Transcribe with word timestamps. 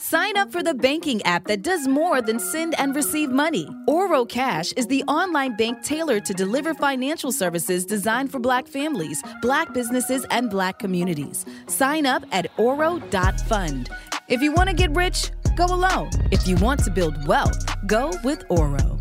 Sign 0.00 0.36
up 0.36 0.52
for 0.52 0.62
the 0.62 0.74
banking 0.74 1.20
app 1.22 1.48
that 1.48 1.62
does 1.62 1.88
more 1.88 2.22
than 2.22 2.38
send 2.38 2.78
and 2.78 2.94
receive 2.94 3.30
money. 3.30 3.68
Oro 3.88 4.24
Cash 4.24 4.72
is 4.76 4.86
the 4.86 5.02
online 5.08 5.56
bank 5.56 5.82
tailored 5.82 6.24
to 6.26 6.34
deliver 6.34 6.72
financial 6.72 7.32
services 7.32 7.84
designed 7.84 8.30
for 8.30 8.38
Black 8.38 8.68
families, 8.68 9.20
Black 9.42 9.74
businesses, 9.74 10.24
and 10.30 10.50
Black 10.50 10.78
communities. 10.78 11.44
Sign 11.66 12.06
up 12.06 12.22
at 12.30 12.48
oro.fund. 12.58 13.90
If 14.28 14.40
you 14.40 14.52
want 14.52 14.68
to 14.68 14.74
get 14.76 14.94
rich, 14.94 15.32
go 15.56 15.66
alone. 15.66 16.10
If 16.30 16.46
you 16.46 16.54
want 16.56 16.84
to 16.84 16.92
build 16.92 17.26
wealth, 17.26 17.58
go 17.88 18.12
with 18.22 18.44
Oro. 18.48 18.98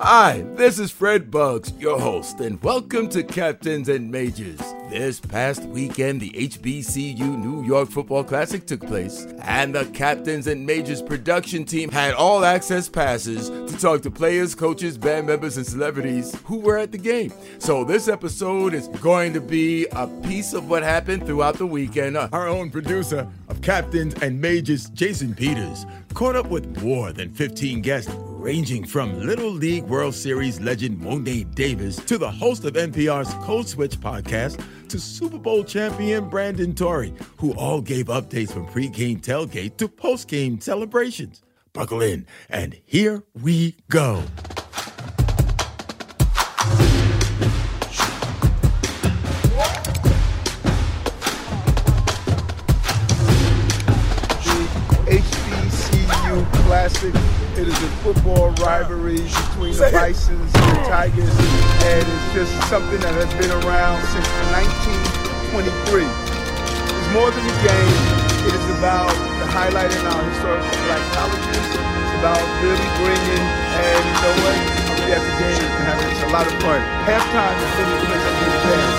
Hi, 0.00 0.44
this 0.56 0.80
is 0.80 0.90
Fred 0.90 1.30
Buggs, 1.30 1.72
your 1.78 2.00
host, 2.00 2.40
and 2.40 2.60
welcome 2.64 3.08
to 3.10 3.22
Captains 3.22 3.88
and 3.88 4.10
Majors. 4.10 4.58
This 4.90 5.20
past 5.20 5.62
weekend, 5.62 6.20
the 6.20 6.30
HBCU 6.30 7.20
New 7.38 7.62
York 7.64 7.90
Football 7.90 8.24
Classic 8.24 8.66
took 8.66 8.80
place, 8.84 9.24
and 9.42 9.72
the 9.72 9.84
Captains 9.86 10.48
and 10.48 10.66
Majors 10.66 11.00
production 11.00 11.64
team 11.64 11.90
had 11.92 12.12
all 12.14 12.44
access 12.44 12.88
passes 12.88 13.50
to 13.50 13.78
talk 13.78 14.02
to 14.02 14.10
players, 14.10 14.56
coaches, 14.56 14.98
band 14.98 15.28
members, 15.28 15.56
and 15.58 15.64
celebrities 15.66 16.36
who 16.44 16.58
were 16.58 16.76
at 16.76 16.90
the 16.90 16.98
game. 16.98 17.32
So, 17.60 17.84
this 17.84 18.08
episode 18.08 18.74
is 18.74 18.88
going 18.88 19.32
to 19.34 19.40
be 19.40 19.86
a 19.92 20.08
piece 20.24 20.54
of 20.54 20.68
what 20.68 20.82
happened 20.82 21.24
throughout 21.24 21.54
the 21.56 21.66
weekend. 21.66 22.16
Uh, 22.16 22.28
Our 22.32 22.48
own 22.48 22.68
producer 22.68 23.28
of 23.48 23.62
Captains 23.62 24.14
and 24.14 24.40
Majors, 24.40 24.90
Jason 24.90 25.36
Peters, 25.36 25.86
caught 26.14 26.34
up 26.34 26.46
with 26.50 26.82
more 26.82 27.12
than 27.12 27.32
15 27.32 27.80
guests 27.80 28.12
ranging 28.44 28.84
from 28.84 29.18
Little 29.20 29.50
League 29.50 29.84
World 29.84 30.14
Series 30.14 30.60
legend 30.60 31.00
Mo'ne 31.00 31.50
Davis 31.54 31.96
to 31.96 32.18
the 32.18 32.30
host 32.30 32.66
of 32.66 32.74
NPR's 32.74 33.32
Code 33.42 33.66
Switch 33.66 33.98
podcast 33.98 34.62
to 34.88 35.00
Super 35.00 35.38
Bowl 35.38 35.64
champion 35.64 36.28
Brandon 36.28 36.74
Torrey, 36.74 37.14
who 37.38 37.54
all 37.54 37.80
gave 37.80 38.08
updates 38.08 38.52
from 38.52 38.66
pregame 38.66 39.18
tailgate 39.18 39.78
to 39.78 39.88
postgame 39.88 40.62
celebrations. 40.62 41.42
Buckle 41.72 42.02
in, 42.02 42.26
and 42.50 42.78
here 42.84 43.24
we 43.42 43.76
go. 43.88 44.22
Football 58.02 58.50
rivalry 58.64 59.22
between 59.22 59.74
the 59.76 59.90
Bisons 59.92 60.50
and 60.50 60.66
the 60.72 60.82
Tigers, 60.88 61.34
and 61.86 62.02
it's 62.02 62.28
just 62.34 62.52
something 62.68 62.98
that 63.00 63.14
has 63.14 63.30
been 63.38 63.52
around 63.62 64.00
since 64.10 64.26
1923. 65.54 66.02
It's 66.02 67.10
more 67.14 67.30
than 67.30 67.44
a 67.44 67.56
game. 67.62 67.96
It 68.44 68.54
is 68.56 68.66
about 68.78 69.12
the 69.38 69.46
highlighting 69.52 70.04
our 70.08 70.22
historical 70.32 70.74
black 70.88 71.04
colleges. 71.14 71.66
It's 71.70 72.14
about 72.18 72.42
really 72.60 72.88
bringing, 73.00 73.44
and 73.44 74.02
you 74.02 74.16
know 74.20 74.34
what? 74.42 74.56
I'm 74.58 74.98
really 74.98 75.12
at 75.14 75.22
the 75.22 75.34
game 75.38 75.64
and 75.64 75.84
having 75.86 76.10
a 76.10 76.30
lot 76.32 76.46
of 76.46 76.54
fun. 76.60 76.80
Halftime 77.06 77.56
is 77.60 77.72
place 78.08 78.24
I'm 78.24 78.34
getting 78.40 78.62
down. 78.68 78.93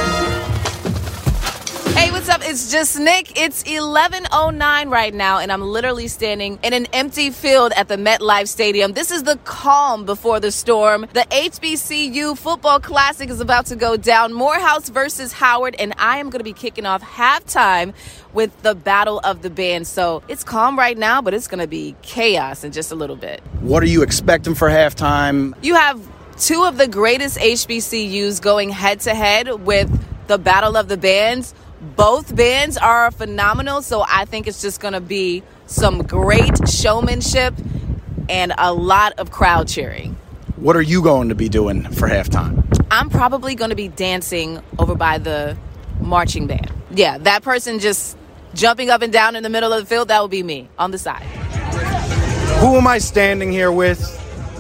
Hey, 1.96 2.12
what's 2.12 2.28
up? 2.28 2.42
It's 2.44 2.74
Jus 2.74 2.98
Nik. 2.98 3.40
It's 3.40 3.64
11:09 3.64 4.90
right 4.92 5.14
now 5.14 5.40
and 5.40 5.50
I'm 5.50 5.62
literally 5.62 6.10
standing 6.10 6.60
in 6.62 6.74
an 6.74 6.88
empty 6.92 7.30
field 7.30 7.72
at 7.78 7.88
the 7.88 7.96
MetLife 7.96 8.50
Stadium. 8.50 8.92
This 8.92 9.12
is 9.12 9.24
the 9.24 9.38
calm 9.46 10.04
before 10.04 10.42
the 10.42 10.52
storm. 10.52 11.08
The 11.14 11.26
HBCU 11.32 12.38
Football 12.38 12.82
Classic 12.82 13.30
is 13.30 13.40
about 13.40 13.68
to 13.68 13.78
go 13.78 13.96
down. 13.96 14.34
Morehouse 14.34 14.90
versus 14.90 15.32
Howard 15.32 15.74
and 15.80 15.94
I 15.98 16.18
am 16.18 16.30
going 16.30 16.42
to 16.42 16.44
be 16.44 16.52
kicking 16.52 16.86
off 16.86 17.02
halftime 17.02 17.94
with 18.34 18.52
the 18.62 18.76
Battle 18.76 19.22
of 19.24 19.42
the 19.42 19.50
Bands. 19.50 19.88
So, 19.88 20.22
it's 20.28 20.44
calm 20.44 20.78
right 20.78 20.98
now, 20.98 21.22
but 21.22 21.34
it's 21.34 21.48
going 21.48 21.62
to 21.62 21.68
be 21.68 21.96
chaos 22.02 22.66
in 22.66 22.74
just 22.74 22.92
a 22.92 22.96
little 22.96 23.16
bit. 23.16 23.42
What 23.62 23.82
are 23.82 23.88
you 23.88 24.04
expecting 24.04 24.54
for 24.54 24.68
halftime? 24.68 25.54
You 25.62 25.76
have 25.76 26.02
two 26.38 26.66
of 26.66 26.78
the 26.78 26.90
greatest 26.90 27.38
HBCUs 27.38 28.42
going 28.42 28.70
head 28.70 29.00
to 29.02 29.16
head 29.16 29.48
with 29.66 29.90
the 30.28 30.38
Battle 30.38 30.76
of 30.76 30.88
the 30.88 30.98
Bands. 30.98 31.54
Both 31.96 32.36
bands 32.36 32.78
are 32.78 33.12
phenomenal, 33.12 33.82
so 33.82 34.04
I 34.08 34.26
think 34.26 34.48
it's 34.48 34.62
just 34.62 34.80
going 34.80 34.94
to 34.94 35.02
be 35.02 35.44
some 35.68 36.02
great 36.02 36.68
showmanship 36.68 37.54
and 38.28 38.54
a 38.58 38.74
lot 38.74 39.14
of 39.20 39.30
crowd 39.30 39.68
cheering. 39.68 40.18
What 40.56 40.76
are 40.76 40.82
you 40.82 41.04
going 41.04 41.30
to 41.30 41.36
be 41.36 41.48
doing 41.48 41.84
for 41.84 42.08
halftime? 42.08 42.64
I'm 42.90 43.10
probably 43.10 43.56
going 43.56 43.70
to 43.70 43.76
be 43.76 43.88
dancing 43.88 44.62
over 44.80 44.96
by 44.96 45.20
the 45.20 45.58
marching 46.00 46.48
band. 46.48 46.72
Yeah, 46.92 47.18
that 47.20 47.44
person 47.44 47.80
just 47.80 48.18
jumping 48.54 48.90
up 48.90 49.02
and 49.02 49.14
down 49.14 49.36
in 49.36 49.44
the 49.44 49.50
middle 49.50 49.72
of 49.72 49.82
the 49.82 49.86
field, 49.86 50.08
that 50.08 50.20
will 50.22 50.28
be 50.28 50.44
me 50.44 50.70
on 50.80 50.92
the 50.92 50.98
side. 50.98 51.24
Who 52.60 52.78
am 52.78 52.88
I 52.88 52.98
standing 52.98 53.52
here 53.52 53.72
with? 53.72 54.02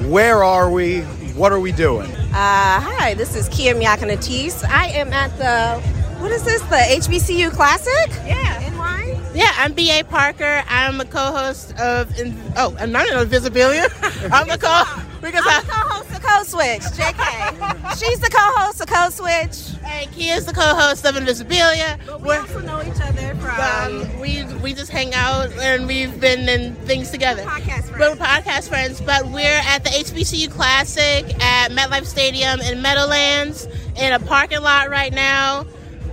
Where 0.09 0.43
are 0.43 0.69
we? 0.69 1.01
What 1.33 1.51
are 1.51 1.59
we 1.59 1.71
doing? 1.71 2.11
Uh, 2.11 2.79
hi, 2.81 3.13
this 3.13 3.35
is 3.35 3.49
Kia 3.49 3.73
Miakka 3.73 4.09
Natisse. 4.11 4.63
I 4.65 4.87
am 4.87 5.11
at 5.13 5.35
the, 5.37 5.94
what 6.19 6.31
is 6.31 6.43
this, 6.43 6.61
the 6.63 6.75
HBCU 6.75 7.51
Classic? 7.51 8.09
Yeah. 8.25 8.69
NY? 8.75 9.21
Yeah, 9.33 9.51
I'm 9.57 9.73
B.A. 9.73 10.03
Parker. 10.03 10.63
I'm 10.67 11.01
a 11.01 11.05
co-host 11.05 11.71
of, 11.79 12.11
oh, 12.55 12.75
I'm 12.79 12.91
not 12.91 13.07
in 13.07 13.13
Invisibilia. 13.15 13.89
I'm 14.31 14.47
the 14.47 14.57
co 14.57 14.83
because 15.21 15.43
I'm 15.47 15.65
the 15.65 15.71
co-host 15.71 16.11
of 16.11 16.21
Code 16.23 16.45
Switch, 16.47 16.81
JK. 16.93 17.99
She's 17.99 18.19
the 18.19 18.29
co-host 18.29 18.79
of 18.81 18.87
Code 18.87 19.11
Switch. 19.11 19.75
and 19.85 20.09
Kia's 20.11 20.45
the 20.45 20.53
co-host 20.53 21.05
of 21.05 21.15
Invisibilia. 21.15 21.99
But 22.05 22.21
we 22.21 22.27
We're- 22.29 22.39
also 22.39 22.59
know 22.59 22.81
each 22.81 23.01
other 23.01 23.35
from 23.35 23.59
um, 24.05 24.19
we 24.19 24.43
we 24.61 24.73
just 24.73 24.91
hang 24.91 25.13
out 25.13 25.51
and 25.53 25.85
we've 25.87 26.19
been 26.21 26.47
in 26.47 26.75
things 26.85 27.09
together. 27.11 27.43
podcast 27.43 27.89
friends. 27.89 27.99
We're 27.99 28.15
podcast 28.15 28.69
friends, 28.69 29.01
but 29.01 29.25
we're 29.27 29.61
at 29.65 29.83
the 29.83 29.89
HBCU 29.89 30.49
Classic 30.51 31.25
at 31.43 31.71
MetLife 31.71 32.05
Stadium 32.05 32.61
in 32.61 32.81
Meadowlands 32.81 33.67
in 33.97 34.13
a 34.13 34.19
parking 34.19 34.61
lot 34.61 34.89
right 34.89 35.11
now. 35.13 35.65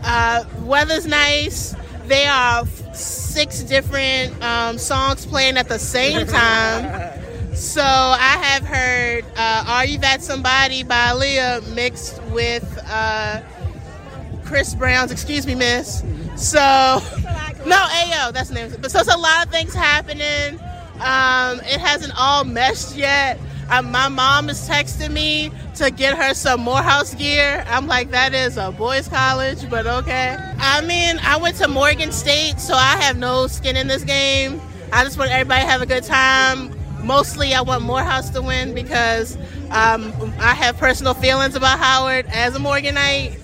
Uh, 0.05 0.45
weather's 0.61 1.07
nice. 1.07 1.75
There 2.07 2.31
are 2.31 2.67
six 2.95 3.63
different 3.63 4.43
um, 4.43 4.79
songs 4.79 5.25
playing 5.27 5.57
at 5.57 5.69
the 5.69 5.79
same 5.79 6.27
time. 6.27 7.21
So 7.55 7.83
I 7.83 8.37
have 8.43 8.65
heard 8.65 9.25
uh, 9.37 9.65
"Are 9.69 9.85
You 9.85 9.99
That 9.99 10.23
Somebody" 10.23 10.83
by 10.83 11.13
Aaliyah 11.13 11.75
mixed 11.75 12.23
with 12.25 12.79
uh, 12.89 13.41
Chris 14.45 14.75
Brown's 14.75 15.13
"Excuse 15.13 15.47
Me, 15.47 15.55
Miss." 15.55 16.03
So 16.37 16.59
no, 17.67 17.77
Ayo, 17.77 18.33
that's 18.33 18.49
the 18.49 18.55
name. 18.55 18.75
But 18.81 18.91
so 18.91 19.01
it's 19.01 19.15
a 19.15 19.19
lot 19.19 19.47
of 19.47 19.53
things 19.53 19.75
happening. 19.75 20.59
Um, 20.97 21.61
it 21.61 21.81
hasn't 21.81 22.13
all 22.17 22.45
meshed 22.45 22.97
yet. 22.97 23.39
Um, 23.71 23.91
my 23.91 24.09
mom 24.09 24.51
is 24.51 24.69
texting 24.69 25.13
me 25.13 25.51
to 25.77 25.91
get 25.91 26.17
her 26.17 26.35
some 26.35 26.61
Morehouse 26.61 27.15
gear. 27.15 27.65
I'm 27.69 27.87
like, 27.87 28.11
that 28.11 28.35
is 28.35 28.57
a 28.59 28.71
boys' 28.71 29.09
college, 29.09 29.69
but 29.71 29.87
okay. 29.87 30.37
I 30.59 30.83
mean, 30.83 31.19
I 31.23 31.37
went 31.39 31.57
to 31.57 31.69
Morgan 31.69 32.13
State, 32.13 32.61
so 32.61 32.75
I 32.75 32.97
have 33.03 33.17
no 33.17 33.47
skin 33.47 33.77
in 33.77 33.87
this 33.89 34.05
game. 34.05 34.61
I 34.93 35.05
just 35.05 35.17
want 35.19 35.31
everybody 35.31 35.63
to 35.63 35.67
have 35.71 35.81
a 35.81 35.87
good 35.87 36.05
time. 36.05 36.75
Mostly, 37.03 37.55
I 37.55 37.63
want 37.63 37.83
Morehouse 37.83 38.31
to 38.31 38.43
win 38.43 38.75
because 38.75 39.37
um, 39.71 40.13
I 40.39 40.55
have 40.55 40.77
personal 40.77 41.15
feelings 41.15 41.55
about 41.57 41.79
Howard 41.79 42.27
as 42.29 42.55
a 42.55 42.59
Morganite. 42.59 43.39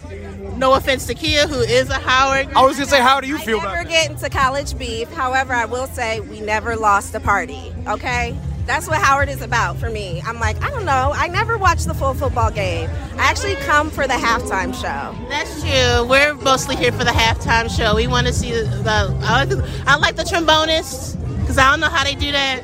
No 0.58 0.74
offense 0.74 1.06
to 1.06 1.14
Kia, 1.14 1.46
who 1.46 1.60
is 1.60 1.88
a 1.88 1.94
Howard. 1.94 2.48
I 2.54 2.62
was 2.66 2.76
gonna 2.76 2.88
say, 2.90 3.00
how 3.00 3.20
do 3.20 3.28
you 3.28 3.36
I 3.38 3.44
feel 3.44 3.58
never 3.58 3.68
about 3.74 3.84
that? 3.84 3.90
get 3.90 4.10
into 4.10 4.28
college 4.28 4.76
beef. 4.76 5.10
However, 5.12 5.54
I 5.54 5.64
will 5.64 5.86
say 5.86 6.20
we 6.20 6.40
never 6.40 6.76
lost 6.76 7.14
a 7.14 7.20
party, 7.20 7.72
okay? 7.86 8.36
That's 8.68 8.86
what 8.86 8.98
Howard 8.98 9.30
is 9.30 9.40
about 9.40 9.78
for 9.78 9.88
me. 9.88 10.20
I'm 10.26 10.38
like, 10.38 10.62
I 10.62 10.68
don't 10.68 10.84
know. 10.84 11.10
I 11.14 11.26
never 11.26 11.56
watched 11.56 11.86
the 11.86 11.94
full 11.94 12.12
football 12.12 12.50
game. 12.50 12.90
I 13.14 13.22
actually 13.30 13.54
come 13.56 13.90
for 13.90 14.06
the 14.06 14.12
halftime 14.12 14.74
show. 14.74 15.16
That's 15.30 15.62
true. 15.62 16.06
We're 16.06 16.34
mostly 16.34 16.76
here 16.76 16.92
for 16.92 17.02
the 17.02 17.10
halftime 17.10 17.74
show. 17.74 17.96
We 17.96 18.06
want 18.06 18.26
to 18.26 18.32
see 18.32 18.52
the. 18.52 18.64
the 18.64 19.18
I, 19.22 19.44
like 19.44 19.48
the 19.48 19.82
I 19.86 19.96
like 19.96 20.16
the 20.16 20.22
trombonists 20.22 21.18
because 21.40 21.56
I 21.56 21.70
don't 21.70 21.80
know 21.80 21.88
how 21.88 22.04
they 22.04 22.14
do 22.14 22.30
that. 22.30 22.62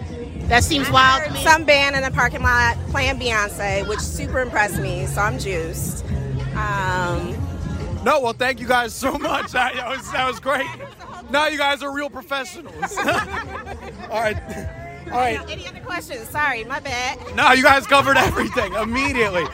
That 0.48 0.62
seems 0.62 0.90
wild 0.90 1.24
to 1.24 1.32
me. 1.32 1.42
Some 1.42 1.64
band 1.64 1.96
in 1.96 2.02
the 2.02 2.10
parking 2.10 2.42
lot 2.42 2.76
playing 2.90 3.18
Beyonce, 3.18 3.88
which 3.88 4.00
super 4.00 4.40
impressed 4.40 4.78
me. 4.78 5.06
So 5.06 5.22
I'm 5.22 5.38
juiced. 5.38 6.04
Um, 6.54 7.32
No, 8.04 8.20
well, 8.20 8.34
thank 8.34 8.60
you 8.60 8.66
guys 8.68 8.92
so 8.92 9.16
much. 9.18 9.52
That, 9.52 9.74
that 9.74 9.88
was, 9.88 10.12
that 10.12 10.28
was 10.28 10.38
great. 10.38 10.66
Now 11.30 11.46
you 11.46 11.56
guys 11.56 11.82
are 11.82 11.90
real 11.90 12.10
professionals. 12.10 12.98
All 12.98 14.20
right. 14.20 14.83
All 15.06 15.18
right. 15.18 15.40
any 15.50 15.66
other 15.68 15.80
questions? 15.80 16.28
Sorry, 16.28 16.64
my 16.64 16.80
bad. 16.80 17.18
No, 17.36 17.52
you 17.52 17.62
guys 17.62 17.86
covered 17.86 18.16
everything 18.16 18.72
immediately. 18.74 19.44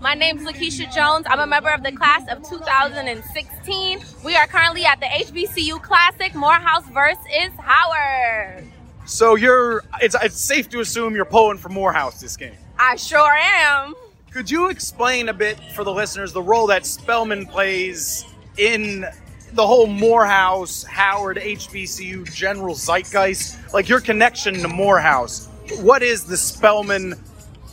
My 0.00 0.14
name's 0.14 0.42
Lakeisha 0.42 0.92
Jones. 0.94 1.26
I'm 1.28 1.40
a 1.40 1.46
member 1.46 1.70
of 1.70 1.82
the 1.82 1.92
class 1.92 2.22
of 2.28 2.46
2016. 2.48 4.00
We 4.24 4.36
are 4.36 4.46
currently 4.46 4.84
at 4.84 5.00
the 5.00 5.06
HBCU 5.06 5.82
Classic 5.82 6.34
Morehouse 6.34 6.86
versus 6.88 7.52
Howard. 7.58 8.64
So 9.06 9.34
you're 9.34 9.82
it's 10.02 10.14
it's 10.22 10.40
safe 10.40 10.68
to 10.70 10.80
assume 10.80 11.14
you're 11.14 11.24
pulling 11.24 11.58
for 11.58 11.68
Morehouse 11.68 12.20
this 12.20 12.36
game. 12.36 12.54
I 12.78 12.96
sure 12.96 13.32
am. 13.32 13.94
Could 14.30 14.50
you 14.50 14.68
explain 14.68 15.28
a 15.28 15.32
bit 15.32 15.58
for 15.74 15.84
the 15.84 15.92
listeners 15.92 16.32
the 16.32 16.42
role 16.42 16.66
that 16.66 16.84
Spelman 16.84 17.46
plays 17.46 18.24
in 18.56 19.06
the 19.54 19.66
whole 19.66 19.86
Morehouse, 19.86 20.82
Howard, 20.82 21.36
HBCU 21.36 22.32
general 22.34 22.74
zeitgeist, 22.74 23.56
like 23.72 23.88
your 23.88 24.00
connection 24.00 24.54
to 24.54 24.68
Morehouse. 24.68 25.48
What 25.80 26.02
is 26.02 26.24
the 26.24 26.36
Spelman 26.36 27.14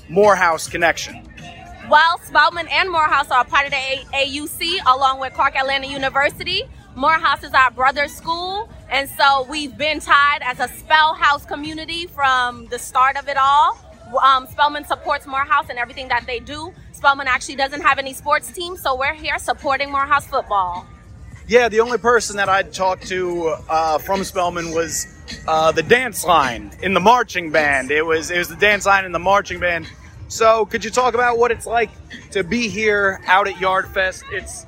Morehouse 0.08 0.68
connection? 0.68 1.28
Well, 1.90 2.20
Spelman 2.20 2.68
and 2.70 2.90
Morehouse 2.90 3.32
are 3.32 3.42
a 3.42 3.46
part 3.46 3.66
of 3.66 3.72
the 3.72 3.78
A- 3.78 4.06
AUC 4.14 4.78
along 4.86 5.20
with 5.20 5.34
Clark 5.34 5.56
Atlanta 5.56 5.88
University. 5.88 6.64
Morehouse 6.96 7.44
is 7.44 7.54
our 7.54 7.72
brother 7.72 8.08
school, 8.08 8.70
and 8.90 9.10
so 9.10 9.48
we've 9.50 9.78
been 9.78 10.00
tied 10.00 10.40
as 10.44 10.60
a 10.60 10.68
Spell 10.68 11.16
House 11.16 11.46
community 11.46 12.06
from 12.06 12.68
the 12.68 12.78
start 12.78 13.18
of 13.18 13.28
it 13.28 13.38
all. 13.38 13.78
Um, 14.22 14.46
Spelman 14.52 14.86
supports 14.86 15.26
Morehouse 15.26 15.68
and 15.70 15.80
everything 15.80 16.10
that 16.10 16.26
they 16.28 16.40
do. 16.40 16.74
Spelman 16.92 17.28
actually 17.28 17.56
doesn't 17.56 17.82
have 17.82 17.98
any 17.98 18.14
sports 18.14 18.52
team, 18.52 18.78
so 18.78 18.96
we're 18.96 19.14
here 19.14 19.40
supporting 19.40 19.90
Morehouse 19.90 20.28
football. 20.28 20.86
Yeah, 21.48 21.68
the 21.70 21.80
only 21.82 21.98
person 21.98 22.38
that 22.38 22.50
I'd 22.50 22.74
talked 22.74 23.08
to 23.08 23.56
uh, 23.70 23.98
from 23.98 24.24
Spelman 24.24 24.72
was 24.72 25.08
uh, 25.48 25.72
the 25.72 25.84
dance 25.84 26.24
line 26.24 26.72
in 26.82 26.94
the 26.94 27.00
marching 27.00 27.52
band. 27.52 27.92
It 27.92 28.06
was 28.06 28.32
it 28.32 28.38
was 28.38 28.48
the 28.48 28.56
dance 28.56 28.86
line 28.86 29.06
in 29.06 29.12
the 29.12 29.20
marching 29.20 29.60
band. 29.60 29.88
So, 30.28 30.66
could 30.66 30.86
you 30.86 30.92
talk 30.92 31.14
about 31.14 31.38
what 31.38 31.52
it's 31.52 31.66
like 31.66 31.90
to 32.32 32.44
be 32.44 32.70
here 32.70 33.20
out 33.26 33.48
at 33.48 33.60
Yard 33.60 33.88
Fest? 33.90 34.24
It's 34.32 34.66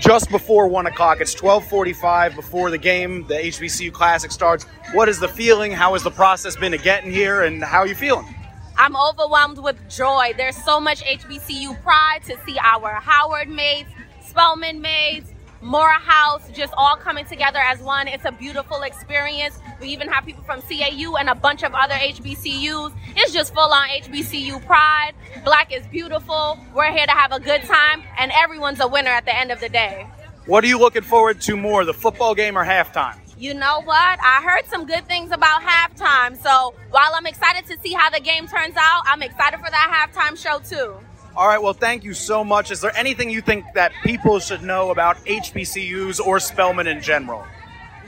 just 0.00 0.30
before 0.30 0.68
one 0.68 0.86
o'clock. 0.86 1.20
It's 1.20 1.34
twelve 1.34 1.66
forty-five 1.66 2.36
before 2.36 2.70
the 2.70 2.78
game. 2.78 3.26
The 3.26 3.34
HBCU 3.34 3.92
Classic 3.92 4.30
starts. 4.30 4.66
What 4.92 5.08
is 5.08 5.18
the 5.18 5.28
feeling? 5.28 5.72
How 5.72 5.94
has 5.94 6.04
the 6.04 6.12
process 6.12 6.54
been 6.54 6.72
to 6.72 6.78
getting 6.78 7.10
here, 7.10 7.42
and 7.42 7.62
how 7.64 7.78
are 7.78 7.86
you 7.88 7.96
feeling? 7.96 8.32
I'm 8.78 8.96
overwhelmed 8.96 9.58
with 9.58 9.76
joy. 9.90 10.32
There's 10.36 10.56
so 10.56 10.80
much 10.80 11.02
HBCU 11.02 11.82
pride 11.82 12.20
to 12.26 12.36
see 12.46 12.56
our 12.62 12.94
Howard 12.94 13.48
mates, 13.48 13.90
Spelman 14.24 14.80
mates, 14.80 15.30
Morehouse 15.62 16.48
just 16.52 16.72
all 16.76 16.96
coming 16.96 17.26
together 17.26 17.58
as 17.58 17.80
one. 17.80 18.08
It's 18.08 18.24
a 18.24 18.32
beautiful 18.32 18.82
experience. 18.82 19.58
We 19.80 19.88
even 19.88 20.08
have 20.08 20.24
people 20.24 20.42
from 20.44 20.62
CAU 20.62 21.16
and 21.16 21.28
a 21.28 21.34
bunch 21.34 21.62
of 21.62 21.74
other 21.74 21.94
HBCUs. 21.94 22.92
It's 23.16 23.32
just 23.32 23.52
full 23.52 23.70
on 23.70 23.88
HBCU 23.88 24.64
pride. 24.64 25.12
Black 25.44 25.72
is 25.72 25.86
beautiful. 25.88 26.58
We're 26.74 26.90
here 26.92 27.06
to 27.06 27.12
have 27.12 27.32
a 27.32 27.40
good 27.40 27.62
time, 27.62 28.02
and 28.18 28.32
everyone's 28.34 28.80
a 28.80 28.88
winner 28.88 29.10
at 29.10 29.26
the 29.26 29.36
end 29.36 29.50
of 29.50 29.60
the 29.60 29.68
day. 29.68 30.06
What 30.46 30.64
are 30.64 30.66
you 30.66 30.78
looking 30.78 31.02
forward 31.02 31.40
to 31.42 31.56
more, 31.56 31.84
the 31.84 31.94
football 31.94 32.34
game 32.34 32.56
or 32.56 32.64
halftime? 32.64 33.18
You 33.36 33.54
know 33.54 33.80
what? 33.84 34.18
I 34.22 34.42
heard 34.42 34.66
some 34.66 34.86
good 34.86 35.06
things 35.06 35.30
about 35.30 35.62
halftime. 35.62 36.36
So 36.42 36.74
while 36.90 37.12
I'm 37.14 37.26
excited 37.26 37.66
to 37.66 37.78
see 37.82 37.92
how 37.92 38.10
the 38.10 38.20
game 38.20 38.46
turns 38.46 38.76
out, 38.76 39.02
I'm 39.06 39.22
excited 39.22 39.60
for 39.60 39.70
that 39.70 40.10
halftime 40.14 40.36
show 40.36 40.58
too. 40.58 40.96
All 41.36 41.46
right, 41.46 41.62
well, 41.62 41.72
thank 41.72 42.02
you 42.02 42.12
so 42.12 42.42
much. 42.42 42.70
Is 42.70 42.80
there 42.80 42.94
anything 42.96 43.30
you 43.30 43.40
think 43.40 43.64
that 43.74 43.92
people 44.02 44.40
should 44.40 44.62
know 44.62 44.90
about 44.90 45.16
HBCUs 45.24 46.20
or 46.20 46.40
Spelman 46.40 46.88
in 46.88 47.00
general? 47.00 47.44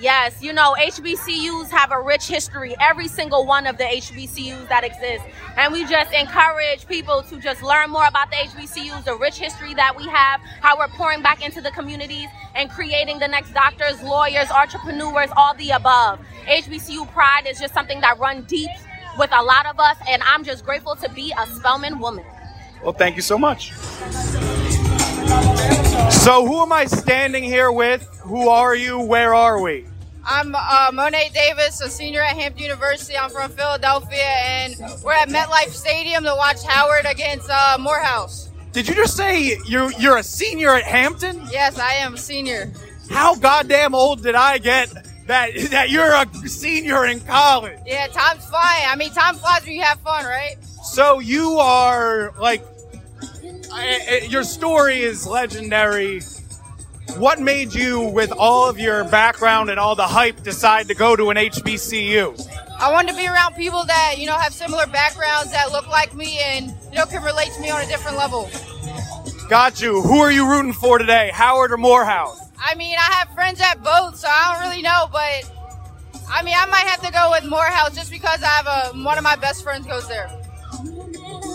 Yes, 0.00 0.42
you 0.42 0.52
know, 0.52 0.74
HBCUs 0.76 1.70
have 1.70 1.92
a 1.92 2.00
rich 2.00 2.26
history, 2.26 2.74
every 2.80 3.06
single 3.06 3.46
one 3.46 3.68
of 3.68 3.78
the 3.78 3.84
HBCUs 3.84 4.68
that 4.68 4.82
exist. 4.82 5.24
And 5.56 5.72
we 5.72 5.84
just 5.86 6.12
encourage 6.12 6.88
people 6.88 7.22
to 7.22 7.38
just 7.38 7.62
learn 7.62 7.90
more 7.90 8.06
about 8.08 8.28
the 8.30 8.36
HBCUs, 8.38 9.04
the 9.04 9.14
rich 9.14 9.38
history 9.38 9.74
that 9.74 9.96
we 9.96 10.04
have, 10.08 10.40
how 10.60 10.76
we're 10.76 10.88
pouring 10.88 11.22
back 11.22 11.44
into 11.44 11.60
the 11.60 11.70
communities 11.70 12.26
and 12.56 12.68
creating 12.68 13.20
the 13.20 13.28
next 13.28 13.54
doctors, 13.54 14.02
lawyers, 14.02 14.50
entrepreneurs, 14.50 15.30
all 15.36 15.54
the 15.54 15.70
above. 15.70 16.18
HBCU 16.46 17.10
pride 17.12 17.46
is 17.46 17.60
just 17.60 17.72
something 17.72 18.00
that 18.00 18.18
runs 18.18 18.48
deep 18.48 18.70
with 19.16 19.30
a 19.32 19.42
lot 19.42 19.66
of 19.66 19.78
us, 19.78 19.96
and 20.08 20.20
I'm 20.24 20.42
just 20.42 20.64
grateful 20.64 20.96
to 20.96 21.08
be 21.10 21.32
a 21.38 21.46
Spelman 21.46 22.00
woman. 22.00 22.24
Well, 22.82 22.92
thank 22.92 23.16
you 23.16 23.22
so 23.22 23.38
much. 23.38 23.72
So, 26.12 26.46
who 26.46 26.62
am 26.62 26.72
I 26.72 26.86
standing 26.86 27.44
here 27.44 27.70
with? 27.70 28.02
Who 28.22 28.48
are 28.48 28.74
you? 28.74 29.00
Where 29.00 29.34
are 29.34 29.60
we? 29.60 29.86
I'm 30.24 30.54
uh, 30.54 30.90
Mo'ne 30.92 31.32
Davis, 31.32 31.80
a 31.80 31.90
senior 31.90 32.22
at 32.22 32.36
Hampton 32.36 32.62
University. 32.62 33.16
I'm 33.16 33.30
from 33.30 33.50
Philadelphia, 33.50 34.22
and 34.22 34.74
we're 35.04 35.14
at 35.14 35.28
MetLife 35.28 35.70
Stadium 35.70 36.24
to 36.24 36.34
watch 36.36 36.62
Howard 36.64 37.06
against 37.06 37.48
uh, 37.50 37.76
Morehouse. 37.80 38.50
Did 38.72 38.88
you 38.88 38.94
just 38.94 39.16
say 39.16 39.58
you're 39.66 39.92
you're 39.92 40.18
a 40.18 40.22
senior 40.22 40.74
at 40.74 40.84
Hampton? 40.84 41.42
Yes, 41.50 41.78
I 41.78 41.94
am 41.94 42.14
a 42.14 42.18
senior. 42.18 42.72
How 43.10 43.34
goddamn 43.34 43.94
old 43.94 44.22
did 44.22 44.34
I 44.34 44.58
get 44.58 44.92
that 45.26 45.50
that 45.70 45.90
you're 45.90 46.14
a 46.14 46.26
senior 46.48 47.06
in 47.06 47.20
college? 47.20 47.78
Yeah, 47.86 48.06
time's 48.08 48.46
flying. 48.46 48.84
I 48.86 48.96
mean, 48.96 49.12
time 49.12 49.34
flies 49.36 49.62
when 49.64 49.72
you 49.72 49.82
have 49.82 50.00
fun, 50.00 50.24
right? 50.24 50.56
So 50.84 51.18
you 51.20 51.58
are 51.58 52.32
like, 52.40 52.64
I- 53.72 54.00
I- 54.22 54.26
your 54.26 54.44
story 54.44 55.02
is 55.02 55.26
legendary. 55.26 56.20
What 57.16 57.40
made 57.40 57.74
you, 57.74 58.00
with 58.00 58.32
all 58.32 58.68
of 58.68 58.78
your 58.78 59.04
background 59.04 59.70
and 59.70 59.78
all 59.78 59.94
the 59.94 60.06
hype, 60.06 60.42
decide 60.42 60.88
to 60.88 60.94
go 60.94 61.16
to 61.16 61.30
an 61.30 61.36
HBCU? 61.36 62.34
I 62.78 62.90
wanted 62.90 63.12
to 63.12 63.16
be 63.18 63.26
around 63.28 63.54
people 63.54 63.84
that 63.84 64.14
you 64.18 64.26
know 64.26 64.36
have 64.36 64.52
similar 64.52 64.86
backgrounds 64.86 65.52
that 65.52 65.72
look 65.72 65.88
like 65.88 66.14
me 66.14 66.38
and 66.40 66.74
you 66.90 66.98
know 66.98 67.06
can 67.06 67.22
relate 67.22 67.52
to 67.54 67.60
me 67.60 67.70
on 67.70 67.82
a 67.82 67.86
different 67.86 68.16
level. 68.16 68.50
Got 69.48 69.80
you. 69.82 70.00
Who 70.02 70.20
are 70.20 70.32
you 70.32 70.48
rooting 70.48 70.72
for 70.72 70.98
today, 70.98 71.30
Howard 71.34 71.72
or 71.72 71.76
Morehouse? 71.76 72.40
I 72.58 72.74
mean, 72.74 72.96
I 72.98 73.12
have 73.14 73.28
friends 73.34 73.60
at 73.60 73.82
both, 73.82 74.16
so 74.16 74.28
I 74.28 74.54
don't 74.54 74.68
really 74.68 74.82
know, 74.82 75.08
but 75.12 75.50
I 76.30 76.42
mean, 76.42 76.54
I 76.56 76.66
might 76.66 76.86
have 76.86 77.02
to 77.02 77.12
go 77.12 77.30
with 77.32 77.44
Morehouse 77.44 77.94
just 77.94 78.10
because 78.10 78.42
I 78.42 78.46
have 78.46 78.66
a 78.66 78.98
one 79.04 79.18
of 79.18 79.24
my 79.24 79.36
best 79.36 79.62
friends 79.62 79.86
goes 79.86 80.08
there. 80.08 80.30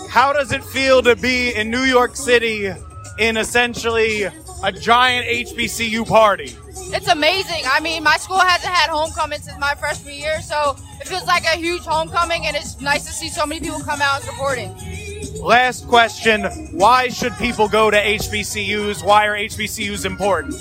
How 0.08 0.32
does 0.32 0.52
it 0.52 0.64
feel 0.64 1.02
to 1.02 1.14
be 1.14 1.54
in 1.54 1.70
New 1.70 1.82
York 1.82 2.16
City 2.16 2.70
in 3.18 3.36
essentially 3.36 4.22
a 4.22 4.72
giant 4.72 5.26
HBCU 5.26 6.08
party? 6.08 6.56
It's 6.90 7.08
amazing. 7.08 7.62
I 7.66 7.80
mean, 7.80 8.02
my 8.02 8.16
school 8.16 8.38
hasn't 8.38 8.72
had 8.72 8.88
homecoming 8.88 9.40
since 9.40 9.58
my 9.58 9.74
freshman 9.74 10.14
year, 10.14 10.40
so 10.40 10.76
it 10.98 11.06
feels 11.06 11.26
like 11.26 11.44
a 11.44 11.56
huge 11.58 11.82
homecoming, 11.82 12.46
and 12.46 12.56
it's 12.56 12.80
nice 12.80 13.04
to 13.04 13.12
see 13.12 13.28
so 13.28 13.44
many 13.44 13.60
people 13.60 13.80
come 13.80 14.00
out 14.00 14.22
and 14.22 14.24
supporting. 14.24 15.42
Last 15.42 15.86
question 15.86 16.44
Why 16.72 17.08
should 17.08 17.34
people 17.36 17.68
go 17.68 17.90
to 17.90 17.96
HBCUs? 17.96 19.04
Why 19.04 19.26
are 19.26 19.36
HBCUs 19.36 20.06
important? 20.06 20.54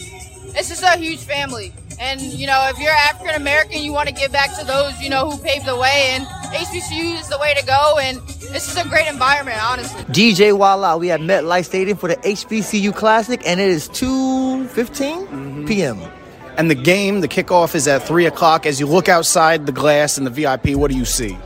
It's 0.58 0.68
just 0.70 0.84
a 0.84 0.98
huge 0.98 1.20
family. 1.20 1.72
And, 2.00 2.22
you 2.22 2.48
know, 2.48 2.70
if 2.70 2.80
you're 2.80 2.92
African 2.92 3.36
American, 3.36 3.82
you 3.82 3.94
want 3.94 4.10
to 4.10 4.14
give 4.14 4.32
back 4.32 4.56
to 4.60 4.66
those, 4.66 5.00
you 5.02 5.10
know, 5.10 5.30
who 5.32 5.38
paved 5.42 5.66
the 5.66 5.78
way, 5.78 6.10
and 6.12 6.28
HBCU 6.48 7.20
is 7.20 7.28
the 7.30 7.38
way 7.38 7.54
to 7.54 7.66
go, 7.66 7.98
and 8.02 8.20
this 8.52 8.70
is 8.70 8.78
a 8.78 8.88
great 8.88 9.08
environment, 9.08 9.58
honestly. 9.62 10.02
DJ 10.06 10.58
Wallah, 10.58 10.98
we 10.98 11.12
at 11.12 11.20
MetLife 11.20 11.66
Stadium 11.66 11.98
for 11.98 12.08
the 12.08 12.16
HBCU 12.18 12.96
Classic, 12.96 13.42
and 13.46 13.60
it 13.60 13.70
is 13.70 13.90
2.15 13.90 15.68
p.m. 15.68 16.00
And 16.58 16.72
the 16.72 16.76
game, 16.76 17.22
the 17.22 17.28
kickoff 17.28 17.76
is 17.76 17.88
at 17.88 18.04
3 18.04 18.26
o'clock. 18.26 18.66
As 18.66 18.80
you 18.80 18.88
look 18.88 19.10
outside 19.10 19.66
the 19.66 19.72
glass 19.72 20.18
in 20.18 20.24
the 20.24 20.30
VIP, 20.30 20.70
what 20.70 20.90
do 20.90 20.98
you 20.98 21.06
see? 21.06 21.38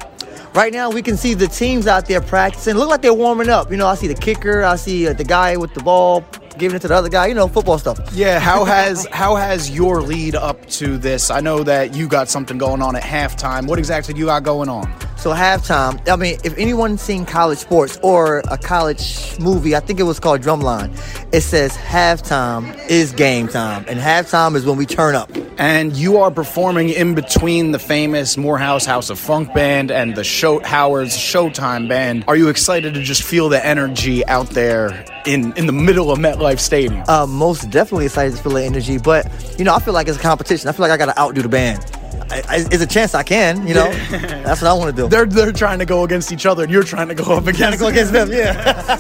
Right 0.54 0.74
now, 0.74 0.90
we 0.90 1.02
can 1.02 1.18
see 1.18 1.34
the 1.34 1.48
teams 1.48 1.88
out 1.88 2.08
there 2.08 2.22
practicing. 2.22 2.76
Look 2.76 2.90
like 2.90 3.02
they're 3.02 3.14
warming 3.14 3.50
up. 3.50 3.72
You 3.72 3.78
know, 3.78 3.88
I 3.88 3.96
see 3.96 4.08
the 4.08 4.16
kicker, 4.16 4.64
I 4.64 4.76
see 4.76 5.08
uh, 5.08 5.14
the 5.14 5.24
guy 5.24 5.58
with 5.58 5.74
the 5.74 5.82
ball 5.82 6.26
giving 6.58 6.76
it 6.76 6.80
to 6.82 6.88
the 6.88 6.96
other 6.96 7.10
guy. 7.10 7.28
You 7.28 7.34
know, 7.34 7.48
football 7.48 7.78
stuff. 7.78 8.00
Yeah, 8.14 8.40
how 8.40 8.64
has 8.76 9.06
how 9.12 9.36
has 9.36 9.70
your 9.70 10.02
lead 10.02 10.36
up 10.36 10.66
to 10.72 10.98
this? 10.98 11.30
I 11.32 11.40
know 11.40 11.64
that 11.64 11.96
you 11.96 12.08
got 12.08 12.30
something 12.30 12.58
going 12.58 12.82
on 12.82 12.96
at 12.96 13.04
halftime. 13.04 13.68
What 13.68 13.80
exactly 13.80 14.14
do 14.14 14.20
you 14.20 14.28
got 14.28 14.44
going 14.44 14.70
on? 14.70 14.94
So 15.22 15.30
halftime, 15.36 16.02
I 16.10 16.16
mean, 16.16 16.40
if 16.44 16.58
anyone's 16.58 17.00
seen 17.00 17.28
college 17.28 17.60
sports 17.60 18.00
or 18.02 18.40
a 18.50 18.58
college 18.58 19.40
movie, 19.40 19.76
I 19.76 19.80
think 19.80 20.00
it 20.00 20.04
was 20.04 20.20
called 20.20 20.42
Drumline. 20.42 20.98
It 21.32 21.42
says 21.42 21.78
halftime 21.78 22.76
is 22.90 23.12
game 23.12 23.48
time, 23.48 23.86
and 23.88 24.00
halftime 24.00 24.56
is 24.56 24.66
when 24.66 24.78
we 24.78 24.88
turn 24.88 25.14
up. 25.14 25.30
And 25.60 25.96
you 25.96 26.18
are 26.18 26.32
performing 26.32 26.90
in 26.90 27.14
between 27.14 27.72
the 27.72 27.78
famous 27.78 28.36
Morehouse 28.36 28.84
House 28.84 29.12
of 29.12 29.20
Funk 29.20 29.54
band 29.54 29.92
and 29.92 30.16
the 30.16 30.24
show 30.24 30.60
Howard's 30.64 31.16
Showtime 31.16 31.88
band. 31.88 32.24
Are 32.28 32.36
you 32.36 32.50
excited 32.50 32.96
to 32.96 33.04
just 33.04 33.22
feel 33.22 33.48
the 33.48 33.64
energy 33.64 34.26
out 34.26 34.50
there 34.50 35.06
in 35.28 35.54
in 35.56 35.68
the 35.68 35.72
middle 35.72 36.10
of 36.10 36.18
MetLife 36.18 36.60
Stadium? 36.60 37.04
Uh, 37.08 37.28
most 37.28 37.70
definitely 37.70 38.06
excited 38.06 38.36
to 38.36 38.42
feel 38.42 38.54
the 38.54 38.64
energy, 38.64 38.98
but 38.98 39.28
you 39.60 39.66
know, 39.66 39.76
I 39.76 39.80
feel 39.82 39.94
like 39.94 40.08
it's 40.08 40.18
a 40.18 40.22
competition. 40.22 40.68
I 40.68 40.72
feel 40.72 40.82
like 40.82 40.92
I 40.92 40.98
got 40.98 41.14
to 41.14 41.20
outdo 41.20 41.44
the 41.44 41.50
band. 41.50 42.01
I, 42.32 42.44
I, 42.48 42.56
it's 42.72 42.82
a 42.82 42.88
chance 42.88 43.14
I 43.14 43.24
can, 43.24 43.68
you 43.68 43.74
know. 43.74 43.92
That's 44.10 44.62
what 44.62 44.70
I 44.70 44.74
want 44.74 44.96
to 44.96 45.02
do. 45.02 45.08
They're 45.10 45.26
they're 45.26 45.52
trying 45.52 45.80
to 45.80 45.86
go 45.86 46.04
against 46.04 46.32
each 46.32 46.46
other, 46.46 46.64
and 46.64 46.72
you're 46.72 46.84
trying 46.84 47.10
to 47.10 47.16
go 47.16 47.36
up 47.36 47.48
against, 47.48 47.80
go 47.80 47.88
against 47.88 48.14
them, 48.14 48.32
yeah. 48.32 48.98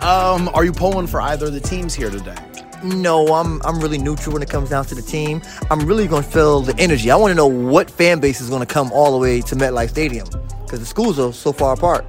um, 0.00 0.48
are 0.54 0.64
you 0.64 0.72
pulling 0.72 1.06
for 1.06 1.20
either 1.20 1.46
of 1.46 1.52
the 1.52 1.60
teams 1.60 1.94
here 1.94 2.10
today? 2.10 2.36
No, 2.84 3.34
I'm 3.34 3.60
I'm 3.64 3.80
really 3.80 3.98
neutral 3.98 4.32
when 4.32 4.42
it 4.42 4.50
comes 4.50 4.70
down 4.70 4.84
to 4.86 4.94
the 4.94 5.02
team. 5.02 5.42
I'm 5.70 5.80
really 5.86 6.06
going 6.06 6.22
to 6.22 6.28
feel 6.28 6.62
the 6.62 6.76
energy. 6.78 7.10
I 7.10 7.16
want 7.16 7.30
to 7.30 7.36
know 7.36 7.46
what 7.46 7.90
fan 7.90 8.20
base 8.20 8.40
is 8.40 8.48
going 8.48 8.64
to 8.66 8.72
come 8.72 8.90
all 8.92 9.12
the 9.12 9.18
way 9.18 9.40
to 9.40 9.54
MetLife 9.54 9.90
Stadium 9.90 10.26
because 10.62 10.80
the 10.80 10.86
schools 10.86 11.18
are 11.18 11.32
so 11.32 11.52
far 11.52 11.74
apart. 11.74 12.04